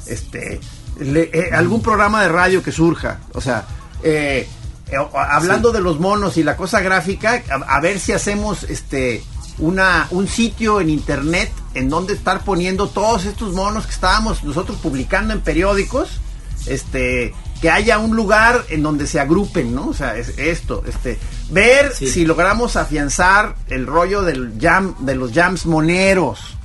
[0.07, 0.61] este,
[1.01, 3.65] eh, algún programa de radio que surja, o sea,
[4.03, 4.49] eh,
[4.91, 9.23] eh, hablando de los monos y la cosa gráfica, a, ver si hacemos este
[9.59, 14.79] una un sitio en internet en donde estar poniendo todos estos monos que estábamos nosotros
[14.79, 16.21] publicando en periódicos,
[16.67, 19.89] este que haya un lugar en donde se agrupen, ¿no?
[19.89, 21.19] O sea, es esto, este,
[21.51, 26.57] ver si logramos afianzar el rollo del jam, de los jams moneros,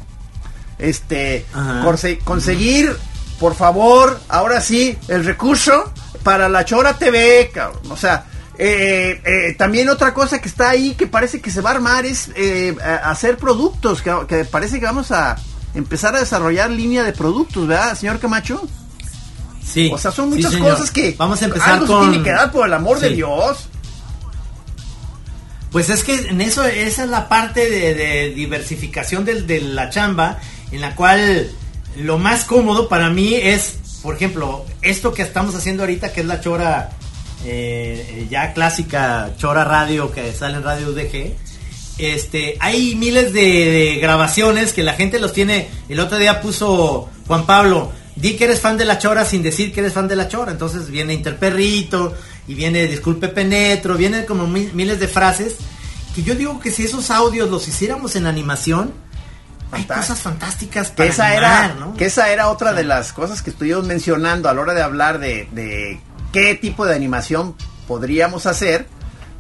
[0.78, 1.48] este,
[2.24, 2.96] conseguir
[3.40, 5.92] por favor, ahora sí, el recurso
[6.24, 7.82] para la Chora TV, cabrón.
[7.90, 8.26] O sea,
[8.58, 12.06] eh, eh, también otra cosa que está ahí que parece que se va a armar
[12.06, 15.38] es eh, hacer productos, que, parece que vamos a
[15.74, 18.68] empezar a desarrollar línea de productos, ¿verdad, señor Camacho?
[19.66, 19.90] Sí.
[19.92, 22.06] O sea, son muchas cosas que vamos a empezar con...
[22.06, 23.70] se tiene que dar por el amor de Dios.
[25.72, 30.38] Pues es que en eso esa es la parte de, diversificación de la chamba
[30.72, 31.50] en la cual
[31.98, 36.28] lo más cómodo para mí es, por ejemplo, esto que estamos haciendo ahorita, que es
[36.28, 36.92] la chora
[37.46, 41.36] eh, ya clásica, chora radio que sale en Radio UDG.
[41.98, 45.70] Este, hay miles de, grabaciones que la gente los tiene.
[45.90, 49.74] El otro día puso Juan Pablo, di que eres fan de la chora sin decir
[49.74, 50.52] que eres fan de la chora.
[50.52, 52.14] Entonces viene Interperrito
[52.48, 55.58] y viene Disculpe Penetro, viene como miles de frases.
[56.16, 58.94] Que yo digo que si esos audios los hiciéramos en animación,
[59.74, 63.86] hay cosas fantásticas que esa era que esa era otra de las cosas que estuvimos
[63.86, 66.00] mencionando a la hora de hablar de,
[66.34, 67.56] qué tipo de animación
[67.88, 68.88] podríamos hacer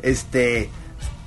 [0.01, 0.69] este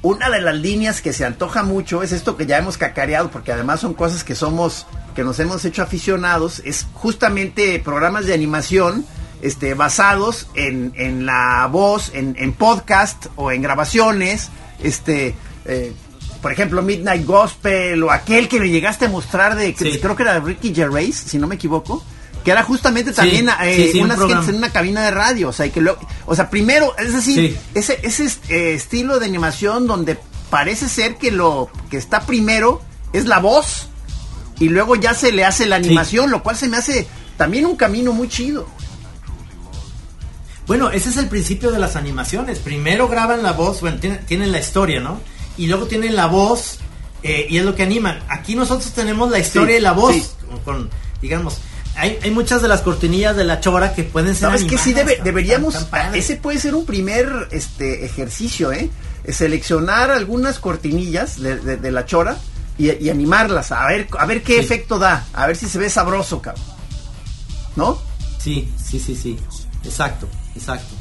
[0.00, 3.52] una de las líneas que se antoja mucho es esto que ya hemos cacareado porque
[3.52, 9.04] además son cosas que somos que nos hemos hecho aficionados es justamente programas de animación
[9.42, 14.48] este basados en, en la voz en, en podcast o en grabaciones
[14.82, 15.34] este
[15.66, 15.92] eh,
[16.40, 20.38] por ejemplo, Midnight Gospel o aquel que me llegaste a mostrar de, creo que era
[20.38, 22.04] Ricky Gervais, si no me equivoco,
[22.46, 25.80] que era justamente también eh, unas gentes en una cabina de radio, o sea, que
[25.80, 30.16] lo, o sea, primero, es decir, ese, ese eh, estilo de animación donde
[30.48, 32.80] parece ser que lo que está primero
[33.12, 33.88] es la voz
[34.60, 37.06] y luego ya se le hace la animación, lo cual se me hace
[37.36, 38.68] también un camino muy chido.
[40.68, 42.60] Bueno, ese es el principio de las animaciones.
[42.60, 45.20] Primero graban la voz, bueno, tienen la historia, ¿no?
[45.56, 46.78] y luego tienen la voz
[47.22, 48.20] eh, y es lo que animan.
[48.28, 51.58] Aquí nosotros tenemos la historia y la voz, con, digamos,
[51.96, 54.48] hay, hay, muchas de las cortinillas de la chora que pueden ser.
[54.48, 55.86] ¿Sabes que sí debe, deberíamos?
[56.14, 58.90] ese puede ser un primer este ejercicio, ¿eh?
[59.28, 62.36] Seleccionar algunas cortinillas de, la chora
[62.78, 66.40] y, animarlas, a ver, a ver qué efecto da, a ver si se ve sabroso,
[66.40, 66.64] cabrón.
[67.74, 67.98] ¿No?
[68.38, 69.38] Sí, sí, sí, sí.
[69.84, 70.94] Exacto, exacto.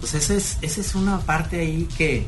[0.00, 2.26] Pues esa es, esa es una parte ahí que,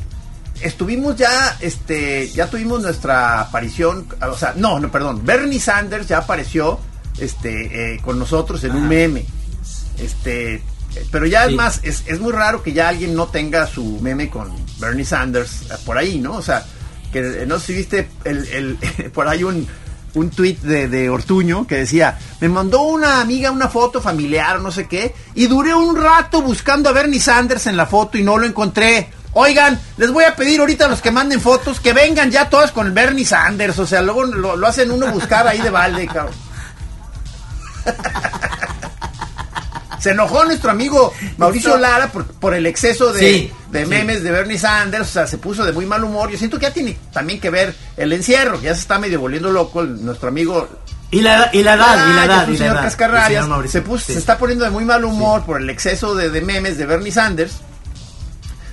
[0.61, 6.19] estuvimos ya, este, ya tuvimos nuestra aparición, o sea, no, no, perdón, Bernie Sanders ya
[6.19, 6.81] apareció,
[7.21, 9.25] este, eh, con nosotros en un meme,
[9.99, 10.63] este,
[11.11, 14.31] pero ya es más, es, es, muy raro que ya alguien no tenga su meme
[14.31, 16.35] con Bernie Sanders eh, por ahí, ¿no?
[16.35, 16.65] O sea,
[17.13, 19.67] que no sé si viste el, el por ahí un,
[20.15, 24.71] un tweet de, de, Ortuño que decía, me mandó una amiga una foto familiar, no
[24.71, 28.39] sé qué, y duré un rato buscando a Bernie Sanders en la foto y no
[28.39, 29.11] lo encontré.
[29.35, 32.73] Oigan, les voy a pedir ahorita a los que manden fotos que vengan ya todas
[32.73, 33.79] con Bernie Sanders.
[33.79, 36.35] O sea, luego lo, hacen uno buscar ahí de balde, cabrón.
[39.99, 45.09] Se enojó nuestro amigo Mauricio Lara por, el exceso de, memes de Bernie Sanders.
[45.09, 46.31] O sea, se puso de muy mal humor.
[46.31, 49.21] Yo siento que ya tiene también que ver el encierro, que ya se está medio
[49.21, 50.69] volviendo loco nuestro amigo
[51.11, 53.67] y la, y la edad, y la edad, y la edad.
[53.67, 56.77] se, puso, se está poniendo de muy mal humor por el exceso de, de, memes
[56.77, 57.61] de Bernie Sanders.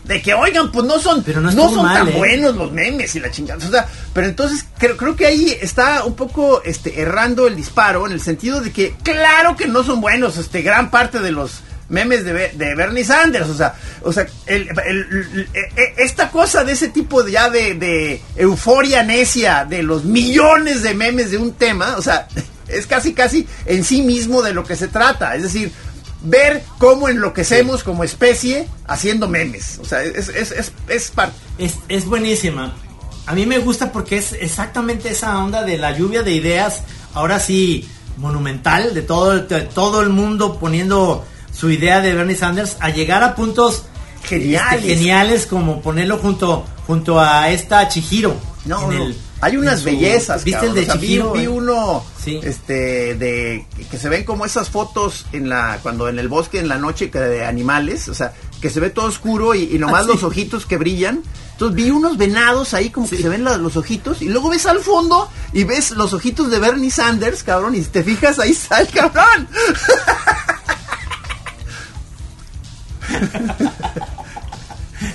[0.06, 2.18] De que oigan, pues no son, Pero no son mal, tan ¿eh?
[2.18, 3.65] buenos los memes y la chingada.
[3.68, 8.06] O sea, pero entonces creo, creo que ahí está un poco este errando el disparo
[8.06, 11.62] en el sentido de que claro que no son buenos, este gran parte de los
[11.89, 16.32] memes de, de Bernie Sanders, o sea, o sea, el- el- el- e- e- esta
[16.32, 21.30] cosa de ese tipo de, ya de, de euforia necia de los millones de memes
[21.32, 22.28] de un tema, o sea,
[22.68, 25.72] es casi casi en sí mismo de lo que se trata, es decir,
[26.26, 31.38] ver cómo enloquecemos como especie haciendo memes, o sea, es, es, es, es parte.
[31.58, 32.74] Es, es buenísima.
[33.28, 36.84] A mí me gusta porque es exactamente esa onda de la lluvia de ideas,
[37.14, 42.78] ahora sí, monumental, de todo, de todo el mundo poniendo su idea de Bernie Sanders,
[42.80, 43.84] a llegar a puntos
[44.24, 44.82] Geniales.
[44.82, 48.36] este, geniales como ponerlo junto, junto a esta Chihiro.
[48.66, 49.06] No, en no.
[49.06, 50.44] el- hay unas su- bellezas.
[50.44, 50.78] ¿Viste cabrón.
[50.78, 51.32] el de O sea, vi- Chihiro?
[51.34, 51.48] Vi, eh?
[51.48, 52.40] uno, Sí.
[52.44, 56.68] este, de que se ven como esas fotos en la, cuando en el bosque en
[56.68, 60.06] la noche de animales, o sea, que se ve todo oscuro y, y nomás Ah,
[60.06, 60.12] sí.
[60.14, 61.22] los ojitos que brillan.
[61.52, 64.66] Entonces vi unos venados ahí como que se ven la- los ojitos y luego ves
[64.66, 68.52] al fondo y ves los ojitos de Bernie Sanders, cabrón, y si te fijas ahí
[68.52, 69.48] está el cabrón.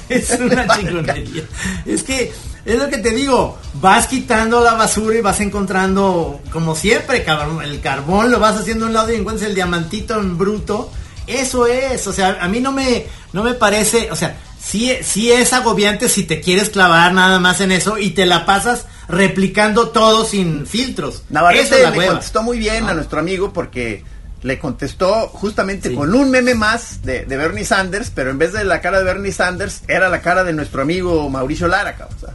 [0.08, 1.44] Es una chingonería.
[1.86, 2.32] Es que
[2.64, 7.62] es lo que te digo, vas quitando la basura y vas encontrando, como siempre, cabrón,
[7.62, 10.90] el carbón lo vas haciendo a un lado y encuentras el diamantito en bruto.
[11.26, 15.30] Eso es, o sea, a mí no me, no me parece, o sea, sí, sí
[15.30, 19.88] es agobiante si te quieres clavar nada más en eso y te la pasas replicando
[19.90, 21.14] todo sin filtros.
[21.16, 22.12] Eso Navarrete es la le hueva.
[22.12, 22.90] contestó muy bien Ah.
[22.90, 24.04] a nuestro amigo porque
[24.42, 25.94] le contestó justamente Sí.
[25.94, 29.04] con un meme más de, de Bernie Sanders, pero en vez de la cara de
[29.04, 32.34] Bernie Sanders, era la cara de nuestro amigo Mauricio Lara, cabrón, o sea,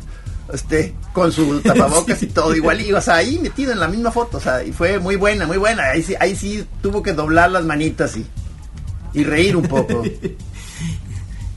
[0.54, 4.12] este, con su tapabocas y todo igual, y, o sea, ahí metido en la misma
[4.12, 7.14] foto, o sea, y fue muy buena, muy buena, ahí sí, ahí sí tuvo que
[7.14, 8.26] doblar las manitas y,
[9.14, 10.04] y reír un poco.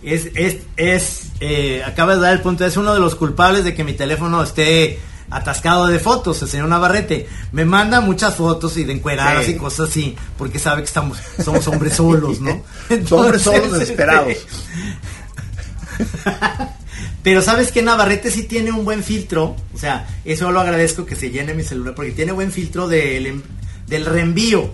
[0.01, 3.75] Es, es, es, eh, acaba de dar el punto, es uno de los culpables de
[3.75, 4.99] que mi teléfono esté
[5.31, 7.29] atascado de fotos, el señor Navarrete.
[7.53, 9.53] Me manda muchas fotos y de encueradas Sí.
[9.53, 12.51] y cosas así, porque sabe que estamos, somos hombres solos, ¿no?
[13.11, 14.35] Hombres solos Entonces, desesperados.
[17.23, 21.17] Pero sabes que Navarrete sí tiene un buen filtro, o sea, eso lo agradezco que
[21.17, 23.43] se llene mi celular, porque tiene buen filtro del,
[23.87, 24.71] del reenvío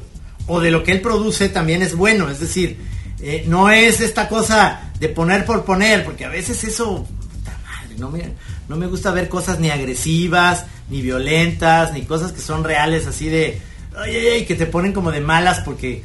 [0.46, 2.78] o de lo que él produce también es bueno, es decir,
[3.20, 7.96] eh, no es esta cosa de poner por poner, porque a veces eso, puta madre,
[7.98, 8.32] no me,
[8.68, 13.28] no me gusta ver cosas ni agresivas, ni violentas, ni cosas que son reales así
[13.28, 13.60] de,
[13.96, 16.02] ay, ay, ay, que te ponen como de malas porque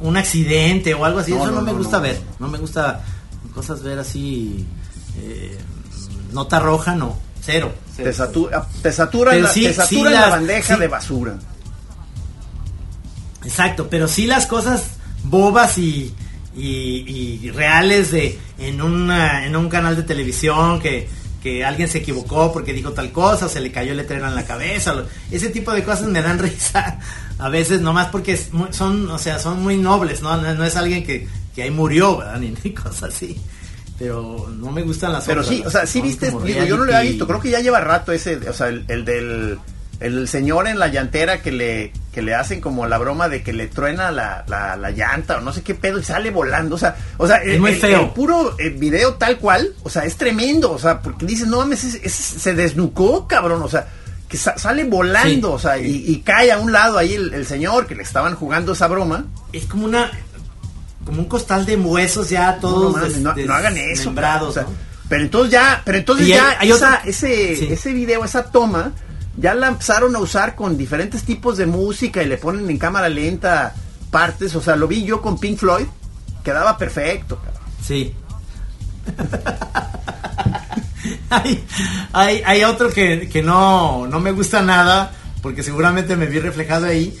[0.00, 2.58] un accidente o algo así, No, eso no, no, me no, gusta ver, no me
[2.58, 3.02] gusta
[3.54, 4.66] cosas ver así,
[5.20, 5.58] eh,
[6.32, 7.72] nota roja, no, cero.
[7.96, 8.08] cero.
[8.10, 10.80] Te, satura, te saturan, Pero la, sí, te sí saturan la las- bandeja sí.
[10.80, 11.34] de basura.
[13.44, 14.92] Exacto, pero sí las cosas
[15.24, 16.14] bobas y,
[16.56, 21.08] y, y reales de en una en un canal de televisión que,
[21.42, 24.44] que alguien se equivocó porque dijo tal cosa, se le cayó el letrero en la
[24.44, 26.98] cabeza, lo- ese tipo de cosas me dan risa
[27.38, 30.76] a veces nomás porque muy- son, o sea, son muy nobles, no, no, no es
[30.76, 32.38] alguien que, que ahí murió, ¿verdad?
[32.40, 33.36] Ni, ni cosas así.
[33.98, 36.76] Pero no me gustan las Pero otras, sí, o sea, sí viste, digo, yo no
[36.78, 37.08] lo había reality.
[37.10, 39.58] visto, creo que ya lleva rato ese, o sea, el, el del
[40.02, 43.52] el señor en la llantera que le que le hacen como la broma de que
[43.54, 46.78] le truena la, la, la llanta o no sé qué pedo y sale volando, o
[46.78, 48.00] sea, o sea, Es el, muy feo.
[48.02, 51.58] el puro eh, video tal cual, o sea, es tremendo, o sea, porque dices, no
[51.58, 53.86] mames, ese se desnucó, cabrón, o sea,
[54.28, 56.04] que sa- sale volando, Sí, o sea, sí.
[56.06, 58.88] y, y cae a un lado ahí el, el señor que le estaban jugando esa
[58.88, 59.24] broma.
[59.52, 60.10] es como una
[61.04, 64.12] como un costal de huesos ya todos no, mames, no, des- no hagan eso.
[64.16, 64.66] o sea.
[65.08, 67.68] Pero entonces ya, pero entonces ya hay esa- ese, Sí.
[67.70, 68.92] ese video, esa toma,
[69.36, 73.08] ya la empezaron a usar con diferentes tipos de música y le ponen en cámara
[73.08, 73.74] lenta
[74.10, 74.54] partes.
[74.54, 75.86] O sea, lo vi yo con Pink Floyd,
[76.44, 77.36] quedaba perfecto.
[77.36, 77.62] cabrón.
[77.82, 78.14] Sí.
[81.30, 81.64] hay,
[82.12, 86.86] hay, hay otro que, que no, no me gusta nada, porque seguramente me vi reflejado
[86.86, 87.18] ahí,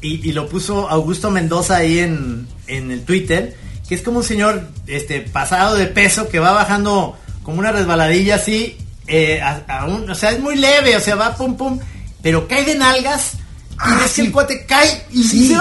[0.00, 3.56] y, y lo puso Augusto Mendoza ahí en, en el Twitter,
[3.88, 8.36] que es como un señor este, pasado de peso que va bajando como una resbaladilla
[8.36, 11.78] así, eh, a- a un- o sea, es muy leve, o sea, va pum pum,
[12.22, 13.34] pero cae de nalgas.
[13.34, 14.20] Y Ah, ves sí.
[14.22, 15.60] el cuate cae y Sí, dice, sí,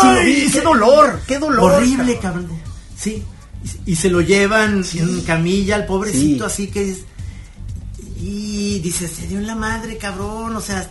[0.00, 0.50] sí lo vi, "Ay".
[0.52, 2.44] qué dolor, qué dolor, Horrible, cabrón.
[2.46, 2.62] cabrón.
[2.96, 3.22] Sí.
[3.86, 6.52] Y, y se lo llevan en camilla al pobrecito, Sí.
[6.54, 6.98] así que es.
[8.20, 10.56] Y dice, se dio en la madre, cabrón.
[10.56, 10.88] O sea,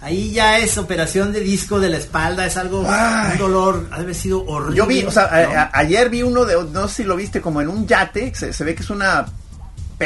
[0.00, 3.32] ahí ya es operación de disco de la espalda, es algo, Ay.
[3.32, 4.76] un dolor, ha de haber sido horrible.
[4.76, 5.52] Yo vi, o sea, a- ¿no?
[5.58, 8.52] a- ayer vi uno de, no sé si lo viste, como en un yate, se,
[8.52, 9.26] se ve que es una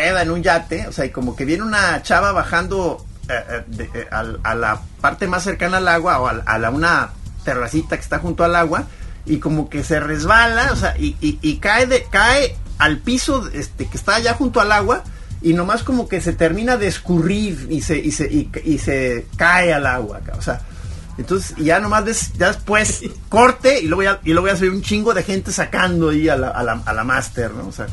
[0.00, 3.64] peda en un yate, o sea, y como que viene una chava bajando eh, eh,
[3.66, 7.10] de- eh, a, la parte más cercana al agua o a, a la, una
[7.44, 8.84] terracita que está junto al agua
[9.24, 13.48] y como que se resbala, o sea, y, y- y cae de cae al piso
[13.52, 15.02] este, que está allá junto al agua
[15.42, 19.72] y nomás como que se termina de escurrir y se, y se, y, se cae
[19.74, 20.20] al agua.
[20.38, 20.60] O sea,
[21.18, 24.82] entonces ya nomás ya después corte y luego ya, y luego ya se ve un
[24.82, 27.68] chingo de gente sacando ahí a la, a la, a la máster, ¿no?
[27.68, 27.86] O sea,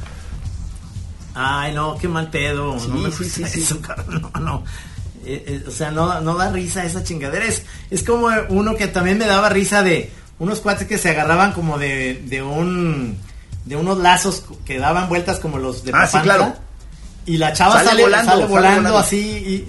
[1.35, 2.75] Ay, no, qué mal pedo.
[2.87, 4.63] no me sí, sí, eso, No, no.
[5.25, 7.45] Eh, eh, o sea, no, no da risa esa chingadera.
[7.45, 11.53] Es, es como uno que también me daba risa de unos cuates que se agarraban
[11.53, 13.17] como de, de un
[13.65, 16.53] de unos lazos que daban vueltas como los de ah, sí, claro.
[17.25, 19.65] y la chava sale, volando, volando, así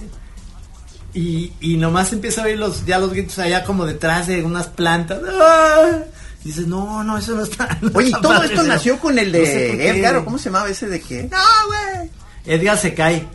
[1.15, 4.43] y, y, y, nomás empieza a oír los, ya los gritos allá como detrás de
[4.43, 5.21] unas plantas.
[5.41, 6.01] ¡Ah!
[6.45, 7.79] Dices, no, no, eso no está.
[7.95, 11.25] Oye, todo esto nació con el de Edgar, ¿o cómo se llamaba ese de qué?
[11.25, 12.11] No, güey.
[12.45, 13.27] Edgar se cae.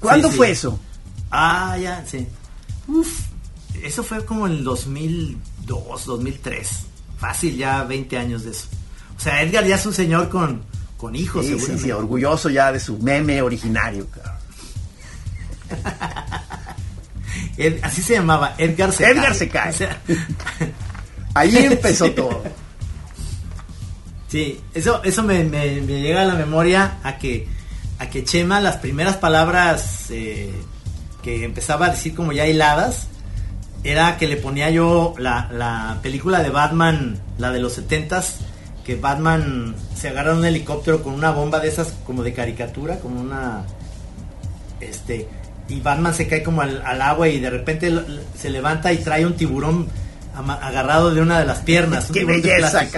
[0.00, 0.78] ¿Cuándo fue eso?
[1.30, 2.26] Ah, ya, sí.
[2.88, 3.20] Uf,
[3.82, 6.70] eso fue como en el 2002, 2003.
[7.18, 8.68] Fácil, ya 20 años de eso.
[9.16, 10.62] O sea, Edgar ya es un señor con,
[10.96, 14.06] con hijos, sí, sí, sí, orgulloso ya de su meme originario,
[17.82, 19.74] así se llamaba, Edgar se Edgar se cae.
[21.36, 22.42] Ahí empezó todo.
[24.26, 27.46] Sí, eso, eso me, llega a la memoria a que,
[27.98, 30.50] a que Chema, las primeras palabras eh,
[31.22, 33.08] que empezaba a decir como ya hiladas,
[33.84, 38.38] era que le ponía yo la, la película de Batman, la de los setentas,
[38.86, 43.20] que Batman se agarra un helicóptero con una bomba de esas como de caricatura, como
[43.20, 43.64] una
[44.80, 45.28] este
[45.68, 47.92] y Batman se cae como al, al agua y de repente
[48.38, 49.88] se levanta y trae un tiburón
[50.36, 52.08] agarrado de una de las piernas.
[52.12, 52.84] ¡Qué belleza,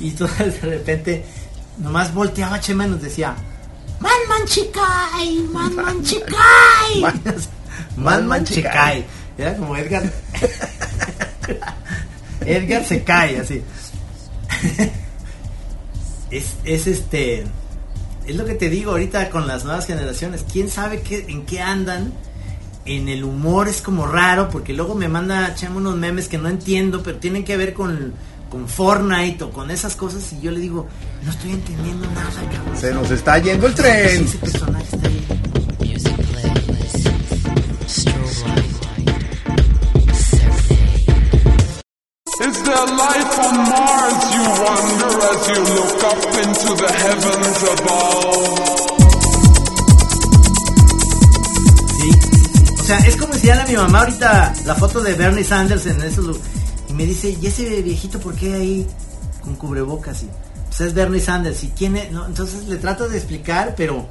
[0.00, 1.24] y entonces de repente
[1.78, 3.34] nomás volteaba Chema y nos decía,
[4.00, 7.02] Man Man Chikai, Man Man Chikai.
[7.96, 9.04] Man Man Chikai.
[9.38, 10.02] Era como Edgar.
[12.44, 13.62] Edgar se cae así.
[16.30, 17.44] es, es este.
[18.26, 20.44] Es lo que te digo ahorita con las nuevas generaciones.
[20.50, 22.12] ¿Quién sabe qué, en qué andan?
[22.84, 26.48] En el humor es como raro porque luego me manda Chema unos memes que no
[26.48, 28.12] entiendo, pero tienen que ver con,
[28.50, 30.88] con Fortnite o con esas cosas y yo le digo,
[31.24, 32.76] no estoy entendiendo nada, cabrón.
[32.76, 34.24] Se nos está yendo el tren.
[34.24, 35.26] Ese personaje está ahí.
[42.44, 48.81] Is there life on Mars, you wonder as you look up into the heavens above?
[52.82, 56.02] O sea, es como si a mi mamá ahorita la foto de Bernie Sanders en
[56.02, 56.40] esos
[56.88, 58.86] y me dice, ¿y ese viejito por qué ahí
[59.40, 60.24] con cubrebocas?
[60.24, 60.28] Y,
[60.66, 64.08] pues es Bernie Sanders y tiene, no, entonces le trato de explicar, pero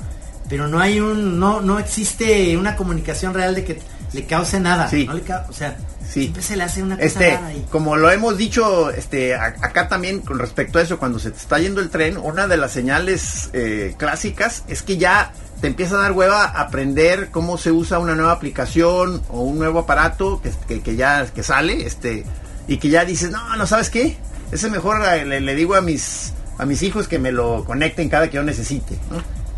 [0.48, 3.82] pero no hay un no no existe una comunicación real de que
[4.14, 5.06] le cause nada, sí.
[5.06, 6.22] no le o sea, sí.
[6.22, 10.40] siempre se le hace una cosa este, como lo hemos dicho este acá también con
[10.40, 13.96] respecto a eso cuando se te está yendo el tren, una de las señales eh,
[13.98, 18.32] clásicas es que ya te empieza a dar hueva aprender cómo se usa una nueva
[18.32, 22.26] aplicación o un nuevo aparato que, que, ya que sale, este,
[22.68, 24.18] y que ya dices, no, no sabes qué,
[24.52, 28.30] ese mejor eh, le, digo a mis a mis hijos que me lo conecten cada
[28.30, 28.98] que yo necesite.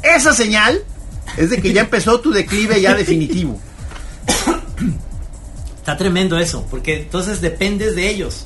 [0.01, 0.83] Esa señal
[1.37, 3.59] es de que ya empezó tu declive ya definitivo.
[5.77, 8.45] Está tremendo eso, porque entonces dependes de ellos.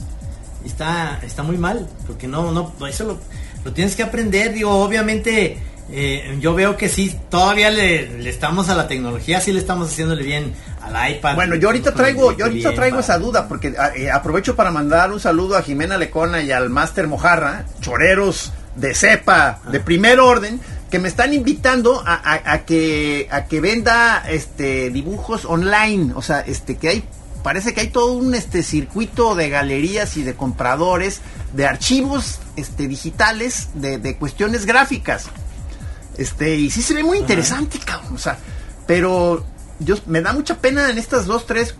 [0.66, 3.20] Está, está muy mal, porque no, no, eso lo,
[3.64, 5.58] lo tienes que aprender, digo, obviamente
[5.90, 10.24] eh, yo veo que sí, todavía le, estamos a la tecnología, sí le estamos haciéndole
[10.24, 11.36] bien al iPad.
[11.36, 15.12] Bueno, yo ahorita traigo, yo ahorita traigo esa duda, porque ah, eh, aprovecho para mandar
[15.12, 20.60] un saludo a Jimena Lecona y al Máster Mojarra, choreros de cepa, de primer orden,
[20.92, 26.78] que me están invitando a, que a que venda este dibujos online, o sea, este
[26.78, 27.04] que hay
[27.44, 31.22] parece que hay todo un este circuito de galerías y de compradores
[31.54, 35.30] de archivos este digitales de, de cuestiones gráficas.
[36.18, 38.15] Este, y sí se ve muy interesante, cabrón.
[38.15, 38.38] O sea,
[38.86, 39.45] pero
[39.80, 41.76] yo me da mucha pena en estas dos, tres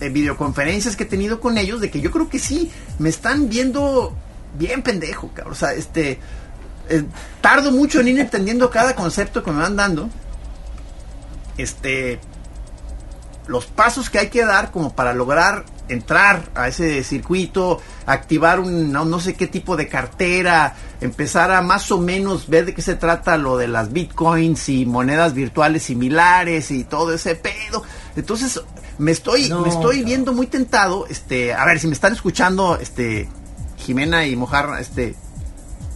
[0.00, 3.48] eh, videoconferencias que he tenido con ellos, de que yo creo que sí, me están
[3.48, 4.14] viendo
[4.58, 5.52] bien pendejo, cabrón.
[5.52, 6.18] O sea, este,
[6.88, 7.04] eh,
[7.40, 10.08] tardo mucho en ir entendiendo cada concepto que me van dando.
[11.56, 12.20] Este,
[13.46, 18.92] los pasos que hay que dar como para lograr entrar a ese circuito, activar un
[18.92, 22.94] no, sé qué tipo de cartera, empezar a más o menos ver de qué se
[22.94, 27.82] trata lo de las bitcoins y monedas virtuales similares y todo ese pedo.
[28.16, 28.60] Entonces,
[28.98, 33.28] me estoy me estoy viendo muy tentado, este, a ver si me están escuchando este
[33.76, 35.14] Jimena y Mojarra, este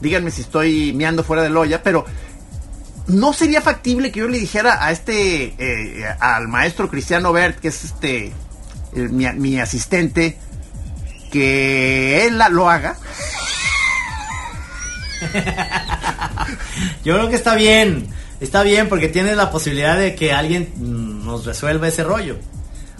[0.00, 2.04] díganme si estoy meando fuera de la olla, pero
[3.06, 7.68] no sería factible que yo le dijera a este eh, al maestro Cristiano Bert, que
[7.68, 8.32] es este
[8.94, 10.38] mi, asistente,
[11.30, 12.96] que él lo haga.
[17.04, 18.08] Yo creo que está bien.
[18.40, 22.36] Está bien porque tienes la posibilidad de que alguien mm, nos resuelva ese rollo.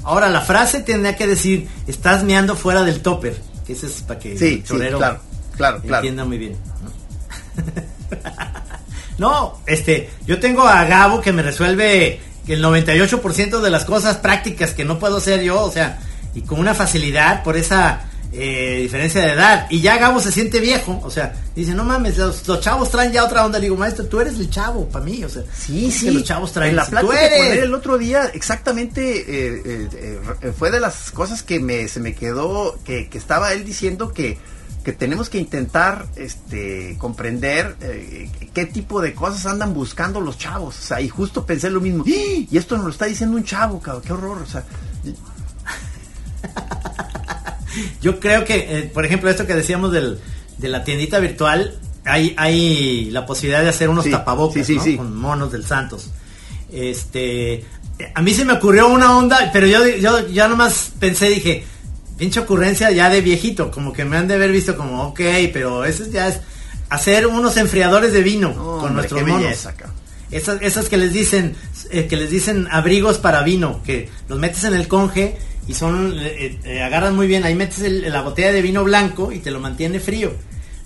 [0.02, 3.40] Ahora, la frase tendría que decir, estás meando fuera del topper.
[3.66, 5.20] Que ese es para que Sí, el sí, chorero claro,
[5.56, 5.96] claro, claro.
[5.96, 6.56] entienda muy bien.
[6.82, 7.62] ¿no?
[9.18, 14.72] No, este, yo tengo a Gabo que me resuelve el 98% de las cosas prácticas
[14.72, 15.98] que no puedo hacer yo, o sea,
[16.34, 19.66] y con una facilidad por esa eh, diferencia de edad.
[19.70, 23.12] Y ya Gabo se siente viejo, o sea, dice, no mames, los, los chavos traen
[23.12, 23.58] ya otra onda.
[23.58, 26.06] Le digo, maestro, tú eres el chavo para mí, o sea, Sí, sí.
[26.06, 26.70] que los chavos traen.
[26.70, 29.88] En la si plática tú con eres- él el otro día, exactamente, eh,
[30.42, 34.12] eh, fue de las cosas que me, se me quedó, que, que estaba él diciendo
[34.12, 34.38] que,
[34.84, 40.78] que tenemos que intentar este, comprender eh, qué tipo de cosas andan buscando los chavos.
[40.78, 42.04] O sea, y justo pensé lo mismo.
[42.06, 42.46] ¡Ah!
[42.50, 44.42] Y esto nos lo está diciendo un chavo, cabrón, qué horror.
[44.42, 44.62] O sea,
[48.02, 50.20] Yo creo que, eh, por ejemplo, esto que decíamos del,
[50.58, 54.92] de la tiendita virtual, hay, hay la posibilidad de hacer unos Sí, tapabocas sí, sí,
[54.92, 54.98] ¿no?
[54.98, 56.10] con monos del Santos.
[56.70, 57.64] Este,
[58.14, 61.64] a mí se me ocurrió una onda, pero yo, yo ya nomás pensé, dije,
[62.16, 65.20] pinche ocurrencia ya de viejito, como que me han de haber visto como, ok,
[65.52, 66.40] pero eso ya es
[66.88, 69.46] hacer unos enfriadores de vino no, con hombre, nuestros qué monos.
[70.30, 71.54] Esas, esas que les dicen,
[71.90, 75.36] eh, que les dicen abrigos para vino, que los metes en el conge
[75.68, 79.32] y son, eh, eh, agarran muy bien, ahí metes el- la botella de vino blanco
[79.32, 80.32] y te lo mantiene frío.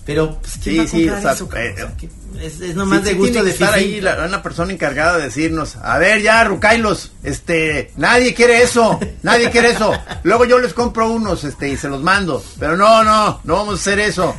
[0.08, 1.66] Pero, pues, ¿quién Sí, sí, o sea, eso, cabrón?
[1.68, 2.08] eh, O sea, que
[2.40, 5.76] es, es nomás Sí, de gusto de estar ahí la, una persona encargada de decirnos,
[5.76, 9.92] a ver ya, Rucailos, este, nadie quiere eso, nadie quiere eso.
[10.22, 12.42] Luego yo les compro unos, este, y se los mando.
[12.58, 14.34] Pero no, no, no vamos a hacer eso.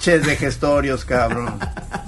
[0.00, 1.58] Ches de gestorios, cabrón.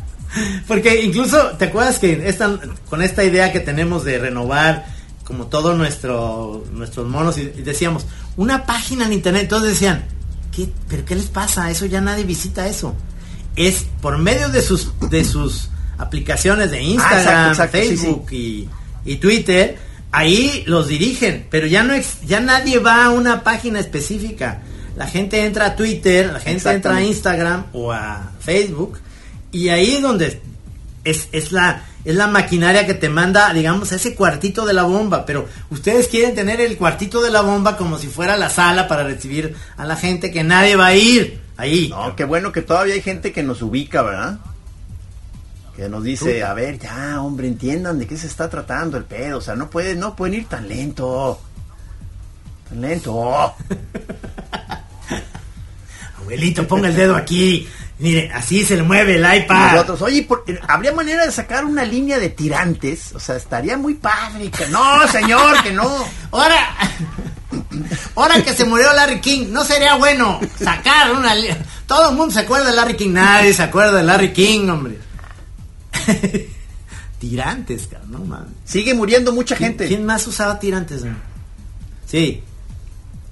[0.67, 4.87] Porque incluso, ¿te acuerdas que esta, con esta idea que tenemos de renovar
[5.25, 8.07] como todo nuestro nuestros monos y, y decíamos,
[8.39, 10.05] una página en internet, entonces decían,
[10.55, 11.71] ¿qué, ¿pero qué les pasa?
[11.71, 12.95] Eso ya nadie visita eso.
[13.57, 18.27] Es por medio de sus de sus aplicaciones de Instagram, Ah, exacto, exacto, sí, Facebook
[18.33, 18.69] Y,
[19.05, 19.79] y Twitter,
[20.11, 24.63] ahí los dirigen, pero ya no ex- ya nadie va a una página específica.
[24.97, 27.03] La gente entra a Twitter, la gente entra a.
[27.03, 28.99] Instagram o a Facebook
[29.53, 30.41] y ahí es donde
[31.05, 34.83] es, es la es la maquinaria que te manda, digamos, a ese cuartito de la
[34.83, 38.89] bomba, pero ustedes quieren tener el cuartito de la bomba como si fuera la sala
[38.89, 41.89] para recibir a la gente que nadie va a ir ahí.
[41.89, 44.39] No, qué bueno que todavía hay gente que nos ubica, ¿verdad?
[45.77, 49.39] Que nos dice, a ver, ya, hombre, entiendan de qué se está tratando el pedo.
[49.39, 51.41] O sea, no pueden, no pueden ir tan lento.
[52.69, 53.25] Tan lento.
[56.21, 57.67] Abuelito, ponga el dedo aquí.
[57.99, 59.73] Mire, así se le mueve el iPad.
[59.73, 63.13] Nosotros, oye, por- ¿habría manera de sacar una línea de tirantes?
[63.15, 64.51] O sea, estaría muy padre.
[64.51, 66.05] que- No, señor, que no.
[66.33, 66.77] Ahora,
[68.17, 71.35] ahora que se murió Larry King, no sería bueno sacar una.
[71.37, 71.55] li-
[71.87, 74.99] Todo el mundo se acuerda de Larry King, nadie se acuerda de Larry King, hombre.
[77.19, 78.53] tirantes, cabrón, no mames.
[78.65, 79.89] Sigue muriendo mucha ¿Quién- gente.
[79.89, 81.03] ¿Quién más usaba tirantes?
[81.03, 81.15] güey?
[82.07, 82.43] Sí,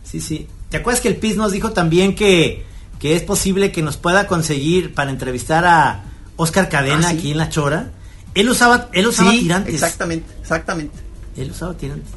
[0.05, 0.49] sí, sí.
[0.71, 2.65] ¿Te acuerdas que el PIS nos dijo también que,
[3.03, 6.05] que es posible que nos pueda conseguir para entrevistar a
[6.37, 7.19] Oscar Cadena Ah, sí.
[7.19, 7.91] aquí en La Chora?
[8.35, 9.75] Él usaba, él usaba Sí, tirantes.
[9.75, 10.97] exactamente, exactamente.
[11.37, 12.13] Él usaba tirantes.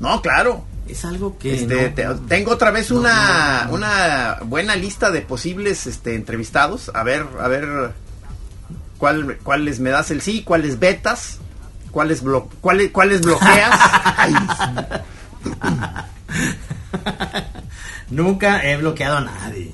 [0.00, 0.64] No, claro.
[0.88, 1.54] Es algo que.
[1.54, 6.16] Este, no- te- no- tengo otra vez no, una, una buena lista de posibles este,
[6.16, 6.90] entrevistados.
[6.92, 7.92] A ver, a ver
[8.98, 11.38] cuál, cuáles me das el sí, cuáles betas,
[11.92, 13.70] cuáles, blo- cuáles, cuáles bloqueas.
[14.16, 14.34] Ay,
[18.10, 19.72] Nunca he bloqueado a nadie.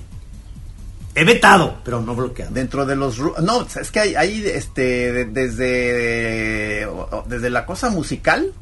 [1.15, 2.53] He vetado, pero no bloqueado.
[2.53, 6.87] dentro de los no es que hay, hay, este de- desde
[7.27, 8.53] desde la cosa musical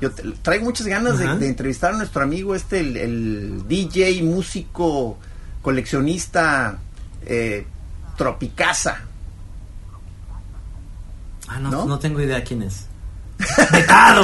[0.00, 5.18] yo te- traigo muchas ganas de, entrevistar a nuestro amigo este el, el DJ músico
[5.60, 6.78] coleccionista
[7.26, 7.66] eh,
[8.16, 9.02] Tropicasa
[11.48, 11.84] Ah, no, ¿No?
[11.84, 12.86] no tengo idea quién es.
[13.72, 14.22] Vetado.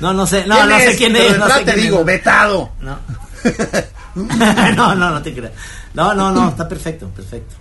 [0.00, 0.14] No.
[0.14, 1.38] no, sé, no, ¿Quién no sé quién es.
[1.38, 2.06] No sé te quién digo es.
[2.06, 2.98] vetado No.
[4.76, 5.52] no, no, no te creas.
[5.94, 7.54] No, no, no, está perfecto, perfecto.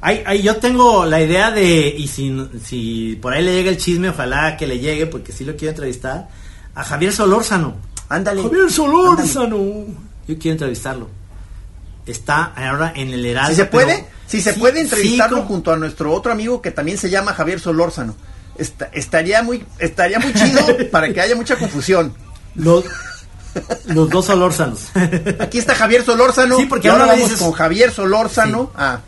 [0.00, 3.78] Ay, ay, yo tengo la idea de, y si, si por ahí le llega el
[3.78, 6.28] chisme, ojalá que le llegue, porque sí lo quiero entrevistar,
[6.74, 7.76] a Javier Solórzano.
[8.08, 9.56] ándale Javier Solórzano.
[10.28, 11.08] Yo quiero entrevistarlo.
[12.04, 13.50] Está ahora en el Heraldo.
[13.50, 16.60] si se puede si se Sí, puede sí, entrevistarlo como- junto a nuestro otro amigo
[16.62, 18.14] que también se llama Javier Solórzano
[18.58, 20.60] Esta- estaría muy estaría muy chido
[20.92, 22.12] para que haya mucha confusión
[22.54, 22.84] Los,
[23.86, 24.80] los dos Solórzanos.
[25.40, 26.56] Aquí está Javier Solórzano.
[26.58, 28.64] Sí, porque y ahora vamos dices- con Javier Solórzano.
[28.64, 28.70] Sí.
[28.76, 29.00] Ah,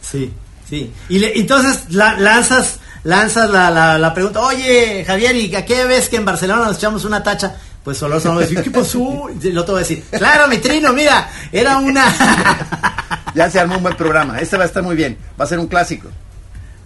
[0.00, 0.32] Sí,
[0.68, 0.92] sí.
[1.08, 5.84] Y le- entonces la- lanzas, lanzas la, la, la pregunta, oye Javier, ¿y a qué
[5.86, 7.56] ves que en Barcelona nos echamos una tacha?
[7.84, 9.28] Pues Solórzano va a decir, ¿qué pasó?
[9.42, 12.04] Y el otro va a decir, claro, mi trino, mira, era una...
[13.34, 14.38] Ya se armó un buen programa.
[14.40, 15.16] Este va a estar muy bien.
[15.40, 16.08] Va a ser un clásico.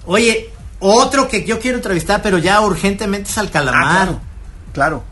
[0.05, 3.83] Oye, otro que yo quiero entrevistar, pero ya urgentemente es al calamar.
[3.85, 4.21] Ah, claro.
[4.73, 5.05] Claro.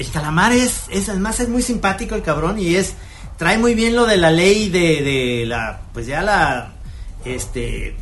[0.00, 2.94] El calamar es, es, además es muy simpático el cabrón y es,
[3.36, 6.72] trae muy bien lo de la ley de, de la, pues ya la,
[7.24, 7.94] este,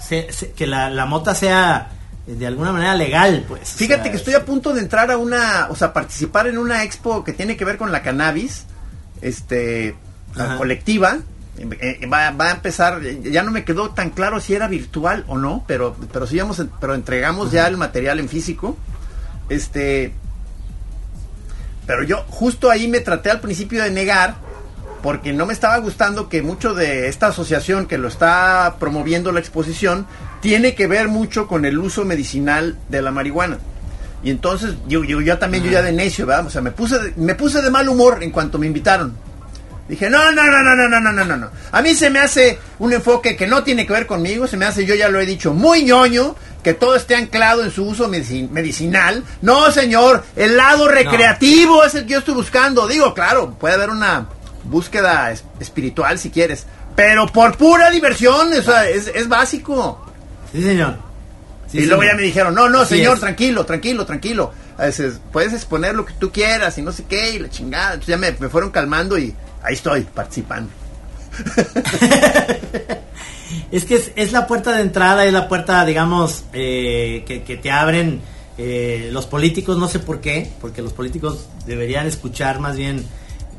[0.00, 1.90] se- se- que la, la mota sea
[2.26, 3.74] de alguna manera legal, pues.
[3.74, 6.58] o Fíjate sea, que estoy a punto de entrar a una, o sea, participar en
[6.58, 8.64] una expo que tiene que ver con la cannabis,
[9.20, 9.94] este,
[10.34, 10.56] Ajá.
[10.56, 11.18] colectiva.
[11.58, 15.24] Eh, eh, va, va a empezar, ya no me quedó tan claro si era virtual
[15.28, 18.78] o no, pero, pero sí vamos, pero entregamos ya el material en físico.
[19.50, 20.14] Este,
[21.90, 24.36] pero yo justo ahí me traté al principio de negar
[25.02, 29.40] porque no me estaba gustando que mucho de esta asociación que lo está promoviendo la
[29.40, 30.06] exposición
[30.40, 33.58] tiene que ver mucho con el uso medicinal de la marihuana.
[34.22, 36.46] Y entonces yo, yo, yo también, yo ya de necio, ¿verdad?
[36.46, 39.16] O sea, me puse, de, me puse de mal humor en cuanto me invitaron.
[39.90, 41.50] Dije, no, no, no, no, no, no, no, no, no.
[41.72, 44.64] A mí se me hace un enfoque que no tiene que ver conmigo, se me
[44.64, 48.08] hace, yo ya lo he dicho, muy ñoño, que todo esté anclado en su uso
[48.08, 49.24] medici- medicinal.
[49.42, 52.86] No, señor, el lado recreativo es el que yo estoy buscando.
[52.86, 54.28] Digo, claro, puede haber una
[54.62, 60.06] búsqueda es- espiritual si quieres, pero por pura diversión, o sea, es, es básico.
[60.52, 60.98] Sí, señor.
[61.70, 62.14] Sí, y luego señor.
[62.14, 63.20] ya me dijeron, no, no, Así señor, es.
[63.20, 64.52] tranquilo, tranquilo, tranquilo.
[64.78, 67.94] A veces, puedes exponer lo que tú quieras y no sé qué, y la chingada.
[67.94, 70.70] Entonces ya me, me fueron calmando y ahí estoy, participando.
[73.70, 77.70] Es que es, es la puerta de entrada, es la puerta, digamos, eh, que, te
[77.70, 78.20] abren
[78.58, 83.04] eh, los políticos, no sé por qué, porque los políticos deberían escuchar más bien,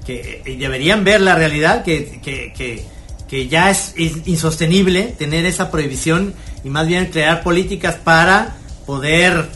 [0.06, 2.54] que deberían ver la realidad, que, que,
[3.28, 3.94] que, ya es
[4.26, 6.34] insostenible tener esa prohibición
[6.66, 9.48] y más bien crear políticas para poder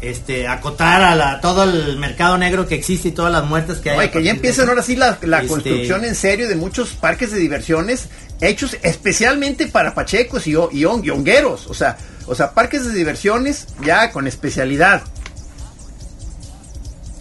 [0.00, 3.90] este acotar a la, todo el mercado negro que existe y todas las muertes que
[3.90, 3.98] hay.
[3.98, 7.30] Oye, que ya empiezan ahora sí la, la Este, construcción en serio de muchos parques
[7.32, 8.08] de diversiones
[8.40, 11.66] hechos especialmente para pachecos y, y, hongueros.
[11.66, 15.02] O sea, o sea, parques de diversiones ya con especialidad.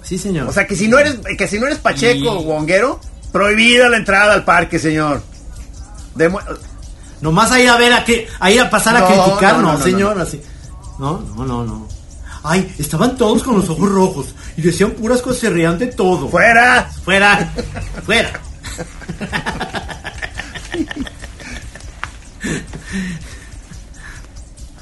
[0.03, 0.47] Sí, señor.
[0.47, 2.99] O sea, que si no eres, que si no eres pacheco Y- o honguero,
[3.31, 5.21] prohibida la entrada al parque, señor.
[6.15, 6.41] Demu-
[7.21, 9.61] Nomás a ir a ver a que, a ir a pasar a No, criticar, no,
[9.61, 10.41] no, no, no, señor, así.
[10.97, 11.87] No, no, no, no.
[12.43, 16.29] Ay, estaban todos con los ojos rojos y decían puras cosas, se reían de todo.
[16.29, 16.89] ¡Fuera!
[17.03, 17.51] Fuera,
[18.05, 18.31] fuera.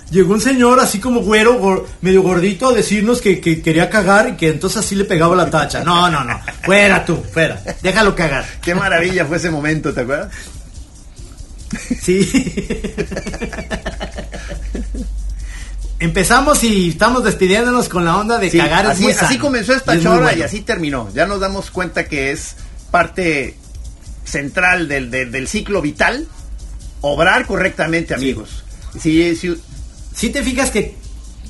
[0.09, 4.29] Llegó un señor así como güero, gor- medio gordito, a decirnos que, que quería cagar
[4.29, 5.83] y que entonces así le pegaba la tacha.
[5.83, 6.39] No, no, no.
[6.63, 7.61] Fuera tú, fuera.
[7.81, 8.45] Déjalo cagar.
[8.61, 10.31] Qué maravilla fue ese momento, ¿te acuerdas?
[12.01, 12.25] Sí.
[15.99, 19.27] Empezamos y estamos despidiéndonos con la onda de Sí, cagar es así, muy sano.
[19.27, 20.37] así comenzó esta Y es chora bueno.
[20.37, 21.09] y así terminó.
[21.13, 22.55] Ya nos damos cuenta que es
[22.91, 23.55] parte
[24.23, 26.27] central del, del- del ciclo vital
[27.01, 28.63] obrar correctamente, amigos.
[28.99, 29.55] Sí, sí,
[30.13, 30.95] Si te fijas que,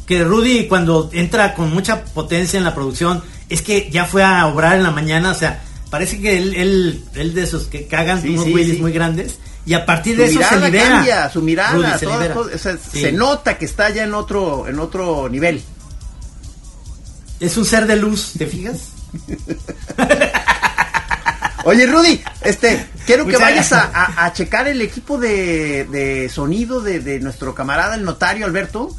[0.06, 4.46] que Rudy cuando entra con mucha potencia en la producción, es que ya fue a
[4.48, 8.22] obrar en la mañana, o sea, parece que él, él, él de esos que cagan
[8.22, 8.78] Sí, unos sí.
[8.82, 10.90] muy grandes, y a partir su de eso se libera.
[10.90, 12.34] cambia, su mirada, Rudy se todas libera.
[12.34, 13.02] cosas, o sea, Sí.
[13.02, 15.62] se nota que está ya en otro, en otro nivel.
[17.40, 18.78] Es un ser de luz, ¿te fijas?
[21.66, 24.18] Oye, Rudy, este, quiero que vayas a, gracias.
[24.18, 28.96] a- a checar el equipo de, de sonido de, de nuestro camarada el notario Alberto.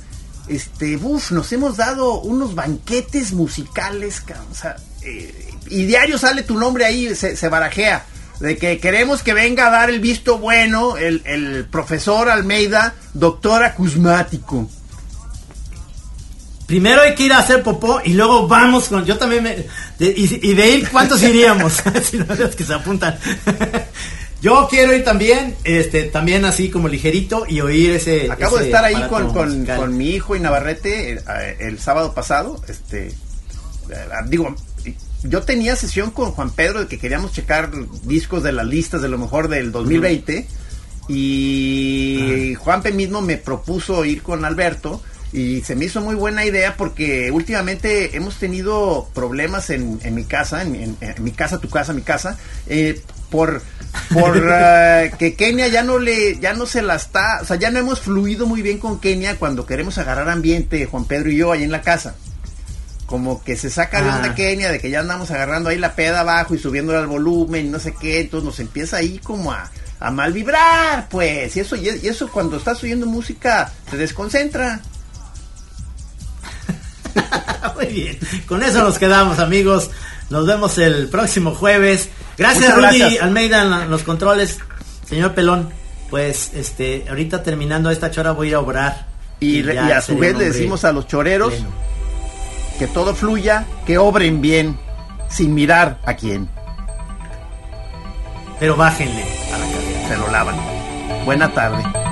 [0.49, 6.43] Este, uff, nos hemos dado unos banquetes musicales, ca- o sea, eh, y diario sale
[6.43, 8.05] tu nombre ahí, se, se barajea,
[8.41, 13.65] de que queremos que venga a dar el visto bueno el, el profesor Almeida, doctor
[13.65, 14.69] acusmático.
[16.67, 19.05] Primero hay que ir a hacer popó y luego vamos con.
[19.07, 19.57] Yo también me.
[19.99, 21.83] de- y, y de ir, ¿cuántos iríamos?
[22.11, 23.19] si no, los que se apuntan.
[24.43, 28.31] Yo quiero ir también, este, también así como ligerito y oír ese.
[28.31, 32.13] Acabo de estar ahí con, con- con mi hijo y Navarrete eh, eh, el, sábado
[32.15, 32.63] pasado.
[32.69, 33.15] Este, eh,
[34.27, 34.55] digo,
[35.25, 37.71] yo tenía sesión con Juan Pedro de que queríamos checar
[38.05, 40.47] discos de las listas de lo mejor del 2020
[41.09, 45.03] y Juanpe mismo me propuso ir con Alberto
[45.33, 50.25] y se me hizo muy buena idea porque últimamente hemos tenido problemas en, en mi
[50.25, 53.01] casa, en, en- en mi casa, tu casa, mi casa, eh,
[53.31, 53.61] por
[54.13, 57.71] por eh, que Kenia ya no le ya no se la está, o sea, ya
[57.71, 61.53] no hemos fluido muy bien con Kenia cuando queremos agarrar ambiente Juan Pedro y yo
[61.53, 62.15] ahí en la casa.
[63.09, 64.35] Como que se saca de onda Ah.
[64.35, 67.69] Kenia de que ya andamos agarrando ahí la peda abajo y subiéndole al volumen y
[67.71, 71.75] no sé qué, entonces nos empieza ahí como a, a mal vibrar, pues, y eso
[71.75, 74.81] y eso cuando estás oyendo música te desconcentra.
[77.77, 78.19] Muy bien.
[78.47, 79.91] Con eso nos quedamos, amigos.
[80.31, 82.11] Nos vemos el próximo jueves.
[82.37, 83.23] Gracias, Muchas Rudy gracias.
[83.23, 84.59] Almeida en los controles.
[85.09, 85.71] Señor Pelón,
[86.11, 89.09] pues este, ahorita terminando esta chora voy a ir a obrar.
[89.41, 91.88] Y, a su vez le decimos a los choreros pleno.
[92.79, 94.79] Que todo fluya, que obren bien,
[95.29, 96.49] sin mirar a quién.
[98.61, 99.23] Pero bájenle
[99.53, 100.09] a la carrera.
[100.09, 100.57] Se lo lavan.
[101.25, 102.08] Buena tarde.